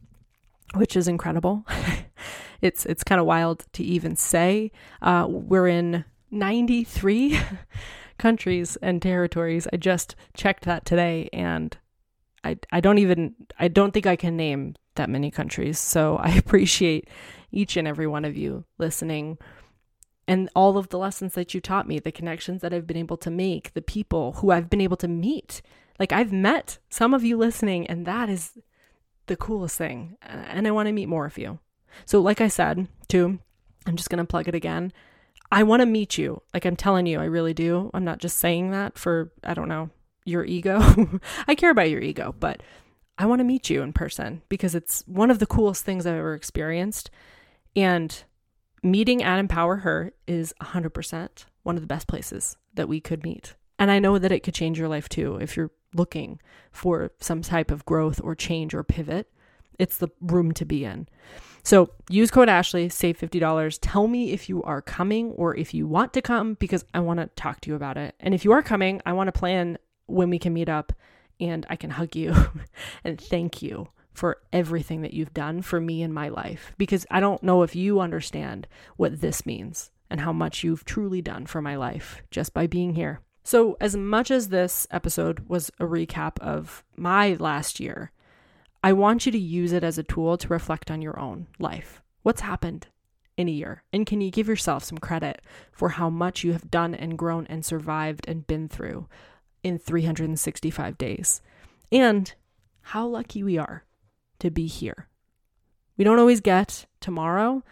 which 0.75 0.97
is 0.97 1.09
incredible. 1.09 1.65
it's 2.61 2.87
it's 2.87 3.05
kind 3.05 3.21
of 3.21 3.27
wild 3.27 3.65
to 3.75 3.85
even 3.85 4.17
say. 4.17 4.73
Uh, 5.03 5.27
we're 5.29 5.69
in 5.69 6.05
93 6.31 7.39
countries 8.19 8.77
and 8.83 9.01
territories. 9.01 9.67
I 9.73 9.77
just 9.77 10.17
checked 10.35 10.65
that 10.65 10.85
today 10.85 11.29
and 11.33 11.77
I 12.45 12.59
I 12.73 12.81
don't 12.81 12.99
even 12.99 13.35
I 13.59 13.69
don't 13.69 13.93
think 13.93 14.07
I 14.07 14.17
can 14.17 14.37
name 14.37 14.75
that 14.97 15.11
many 15.11 15.31
countries. 15.31 15.79
So 15.79 16.17
I 16.21 16.31
appreciate 16.31 17.09
each 17.53 17.77
and 17.77 17.87
every 17.87 18.07
one 18.07 18.25
of 18.25 18.37
you 18.37 18.65
listening 18.79 19.39
and 20.29 20.51
all 20.57 20.77
of 20.77 20.89
the 20.89 20.99
lessons 20.99 21.35
that 21.35 21.55
you 21.55 21.61
taught 21.61 21.87
me, 21.87 21.99
the 21.99 22.11
connections 22.11 22.61
that 22.63 22.75
I've 22.75 22.87
been 22.87 22.97
able 22.97 23.17
to 23.19 23.31
make, 23.31 23.75
the 23.75 23.83
people 23.83 24.33
who 24.33 24.51
I've 24.51 24.69
been 24.69 24.81
able 24.81 24.97
to 24.99 25.09
meet. 25.09 25.63
Like 26.01 26.13
I've 26.13 26.33
met 26.33 26.79
some 26.91 27.15
of 27.15 27.25
you 27.25 27.37
listening, 27.37 27.87
and 27.87 28.07
that 28.07 28.29
is 28.29 28.59
the 29.27 29.37
coolest 29.37 29.77
thing. 29.77 30.17
And 30.23 30.67
I 30.67 30.71
want 30.71 30.87
to 30.87 30.93
meet 30.93 31.09
more 31.09 31.27
of 31.27 31.39
you. 31.39 31.59
So, 32.05 32.21
like 32.21 32.41
I 32.41 32.49
said, 32.49 32.89
too, 33.09 33.39
I'm 33.87 33.97
just 33.97 34.11
going 34.11 34.19
to 34.19 34.25
plug 34.25 34.49
it 34.49 34.55
again. 34.55 34.93
I 35.51 35.63
want 35.63 35.81
to 35.81 35.87
meet 35.87 36.19
you. 36.19 36.43
Like 36.53 36.65
I'm 36.65 36.77
telling 36.77 37.07
you, 37.07 37.21
I 37.21 37.25
really 37.25 37.55
do. 37.55 37.91
I'm 37.95 38.05
not 38.05 38.19
just 38.19 38.39
saying 38.39 38.73
that 38.73 38.99
for, 38.99 39.33
I 39.45 39.55
don't 39.55 39.69
know, 39.69 39.91
your 40.25 40.45
ego. 40.45 41.21
I 41.49 41.55
care 41.55 41.71
about 41.71 41.91
your 41.91 42.01
ego, 42.01 42.35
but 42.39 42.63
I 43.17 43.27
want 43.27 43.41
to 43.41 43.45
meet 43.45 43.71
you 43.71 43.83
in 43.83 43.93
person 43.93 44.43
because 44.49 44.75
it's 44.75 45.05
one 45.07 45.31
of 45.31 45.39
the 45.39 45.47
coolest 45.47 45.85
things 45.85 46.05
I've 46.05 46.17
ever 46.17 46.35
experienced. 46.35 47.11
And 47.75 48.25
meeting 48.83 49.23
at 49.23 49.39
Empower 49.39 49.77
Her 49.77 50.13
is 50.27 50.53
100% 50.61 51.45
one 51.63 51.77
of 51.77 51.83
the 51.83 51.89
best 51.89 52.07
places 52.07 52.57
that 52.75 52.89
we 52.89 53.01
could 53.01 53.25
meet. 53.25 53.55
And 53.79 53.91
I 53.91 53.99
know 53.99 54.19
that 54.19 54.33
it 54.33 54.41
could 54.41 54.55
change 54.55 54.79
your 54.79 54.89
life 54.89 55.09
too 55.09 55.37
if 55.37 55.57
you're 55.57 55.71
looking 55.95 56.41
for 56.73 57.13
some 57.21 57.43
type 57.43 57.71
of 57.71 57.85
growth 57.85 58.21
or 58.23 58.35
change 58.35 58.75
or 58.75 58.83
pivot. 58.83 59.29
It's 59.79 59.99
the 59.99 60.09
room 60.21 60.53
to 60.53 60.65
be 60.65 60.85
in. 60.85 61.09
So 61.63 61.91
use 62.09 62.31
code 62.31 62.49
Ashley, 62.49 62.89
save 62.89 63.19
$50. 63.19 63.79
Tell 63.81 64.07
me 64.07 64.31
if 64.31 64.49
you 64.49 64.63
are 64.63 64.81
coming 64.81 65.33
or 65.33 65.57
if 65.57 65.75
you 65.75 65.87
want 65.87 66.13
to 66.13 66.23
come 66.23 66.55
because 66.55 66.85
I 66.95 67.01
want 67.01 67.21
to 67.21 67.27
talk 67.35 67.61
to 67.63 67.71
you 67.71 67.77
about 67.77 67.97
it. 67.97 68.15
And 68.21 68.35
if 68.35 68.45
you 68.45 68.53
are 68.53 68.63
coming, 68.63 69.03
I 69.05 69.13
want 69.13 69.29
to 69.29 69.33
plan 69.33 69.77
when 70.07 70.31
we 70.31 70.39
can 70.39 70.55
meet 70.55 70.69
up 70.69 70.93
and 71.41 71.67
I 71.69 71.77
can 71.77 71.91
hug 71.91 72.15
you 72.15 72.35
and 73.05 73.21
thank 73.21 73.63
you 73.63 73.89
for 74.13 74.39
everything 74.53 75.03
that 75.03 75.13
you've 75.13 75.35
done 75.35 75.61
for 75.61 75.81
me 75.81 76.03
in 76.03 76.13
my 76.13 76.29
life 76.29 76.73
because 76.79 77.05
I 77.11 77.21
don't 77.21 77.43
know 77.43 77.63
if 77.63 77.77
you 77.77 78.01
understand 78.01 78.67
what 78.97 79.21
this 79.21 79.45
means 79.45 79.91
and 80.09 80.21
how 80.21 80.33
much 80.33 80.65
you've 80.65 80.85
truly 80.85 81.21
done 81.21 81.47
for 81.47 81.61
my 81.61 81.77
life 81.77 82.23
just 82.31 82.55
by 82.55 82.67
being 82.67 82.95
here. 82.95 83.21
So, 83.47 83.77
as 83.81 83.95
much 83.95 84.33
as 84.33 84.49
this 84.49 84.89
episode 84.91 85.49
was 85.49 85.71
a 85.79 85.85
recap 85.85 86.37
of 86.41 86.83
my 86.97 87.35
last 87.35 87.79
year, 87.79 88.11
I 88.83 88.93
want 88.93 89.25
you 89.25 89.31
to 89.31 89.39
use 89.39 89.71
it 89.71 89.85
as 89.85 89.99
a 89.99 90.03
tool 90.03 90.37
to 90.37 90.49
reflect 90.49 90.91
on 90.91 91.01
your 91.01 91.17
own 91.21 91.47
life. 91.61 92.03
What's 92.25 92.41
happened 92.41 92.89
in 93.37 93.49
a 93.49 93.53
year? 93.53 93.85
And 93.93 94.05
can 94.05 94.21
you 94.21 94.33
give 94.33 94.49
yourself 94.49 94.83
some 94.83 94.99
credit 94.99 95.43
for 95.71 95.91
how 95.91 96.11
much 96.11 96.43
you 96.43 96.55
have 96.55 96.73
done 96.73 96.93
and 96.93 97.17
grown 97.17 97.47
and 97.47 97.65
survived 97.65 98.25
and 98.27 98.49
been 98.49 98.69
through 98.69 99.07
in 99.63 99.79
365 99.79 100.99
days? 100.99 101.41
And 101.93 102.35
how 102.81 103.07
lucky 103.07 103.45
we 103.45 103.59
are 103.59 103.85
to 104.41 104.51
be 104.51 104.67
here. 104.67 105.07
We 105.97 106.03
don't 106.03 106.19
always 106.19 106.41
get 106.41 106.87
tomorrow. 106.99 107.63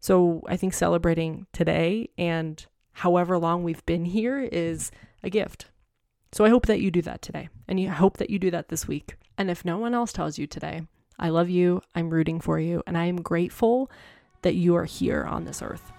So 0.00 0.40
I 0.48 0.56
think 0.56 0.72
celebrating 0.72 1.46
today 1.52 2.08
and 2.16 2.64
however 2.92 3.36
long 3.36 3.62
we've 3.62 3.84
been 3.84 4.06
here 4.06 4.40
is 4.40 4.90
a 5.22 5.30
gift. 5.30 5.66
So 6.32 6.44
I 6.44 6.50
hope 6.50 6.66
that 6.66 6.80
you 6.80 6.90
do 6.90 7.02
that 7.02 7.22
today. 7.22 7.48
And 7.66 7.80
I 7.80 7.84
hope 7.86 8.18
that 8.18 8.30
you 8.30 8.38
do 8.38 8.50
that 8.50 8.68
this 8.68 8.86
week. 8.86 9.16
And 9.36 9.50
if 9.50 9.64
no 9.64 9.78
one 9.78 9.94
else 9.94 10.12
tells 10.12 10.38
you 10.38 10.46
today, 10.46 10.82
I 11.18 11.30
love 11.30 11.48
you, 11.48 11.82
I'm 11.94 12.10
rooting 12.10 12.40
for 12.40 12.60
you, 12.60 12.82
and 12.86 12.96
I 12.96 13.06
am 13.06 13.22
grateful 13.22 13.90
that 14.42 14.54
you 14.54 14.76
are 14.76 14.84
here 14.84 15.24
on 15.24 15.44
this 15.44 15.62
earth. 15.62 15.92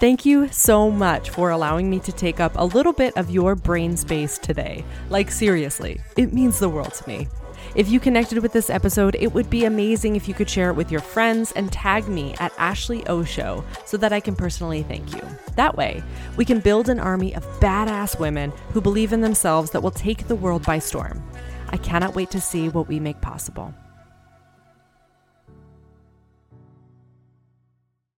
Thank 0.00 0.24
you 0.24 0.48
so 0.48 0.90
much 0.90 1.28
for 1.28 1.50
allowing 1.50 1.90
me 1.90 2.00
to 2.00 2.12
take 2.12 2.40
up 2.40 2.52
a 2.56 2.64
little 2.64 2.94
bit 2.94 3.14
of 3.18 3.30
your 3.30 3.54
brain 3.54 3.98
space 3.98 4.38
today. 4.38 4.82
Like, 5.10 5.30
seriously, 5.30 6.00
it 6.16 6.32
means 6.32 6.58
the 6.58 6.70
world 6.70 6.94
to 6.94 7.08
me. 7.08 7.28
If 7.74 7.88
you 7.88 8.00
connected 8.00 8.38
with 8.38 8.52
this 8.52 8.70
episode, 8.70 9.16
it 9.20 9.32
would 9.32 9.48
be 9.48 9.64
amazing 9.64 10.16
if 10.16 10.28
you 10.28 10.34
could 10.34 10.50
share 10.50 10.70
it 10.70 10.76
with 10.76 10.90
your 10.90 11.00
friends 11.00 11.52
and 11.52 11.72
tag 11.72 12.08
me 12.08 12.34
at 12.38 12.52
Ashley 12.58 13.06
O 13.06 13.24
Show 13.24 13.64
so 13.86 13.96
that 13.96 14.12
I 14.12 14.20
can 14.20 14.34
personally 14.34 14.82
thank 14.82 15.14
you. 15.14 15.22
That 15.56 15.76
way, 15.76 16.02
we 16.36 16.44
can 16.44 16.60
build 16.60 16.88
an 16.88 17.00
army 17.00 17.34
of 17.34 17.44
badass 17.60 18.18
women 18.18 18.52
who 18.72 18.80
believe 18.80 19.12
in 19.12 19.20
themselves 19.20 19.70
that 19.70 19.82
will 19.82 19.90
take 19.90 20.26
the 20.26 20.34
world 20.36 20.64
by 20.64 20.78
storm. 20.78 21.22
I 21.68 21.76
cannot 21.76 22.14
wait 22.14 22.30
to 22.32 22.40
see 22.40 22.68
what 22.68 22.88
we 22.88 22.98
make 22.98 23.20
possible. 23.20 23.72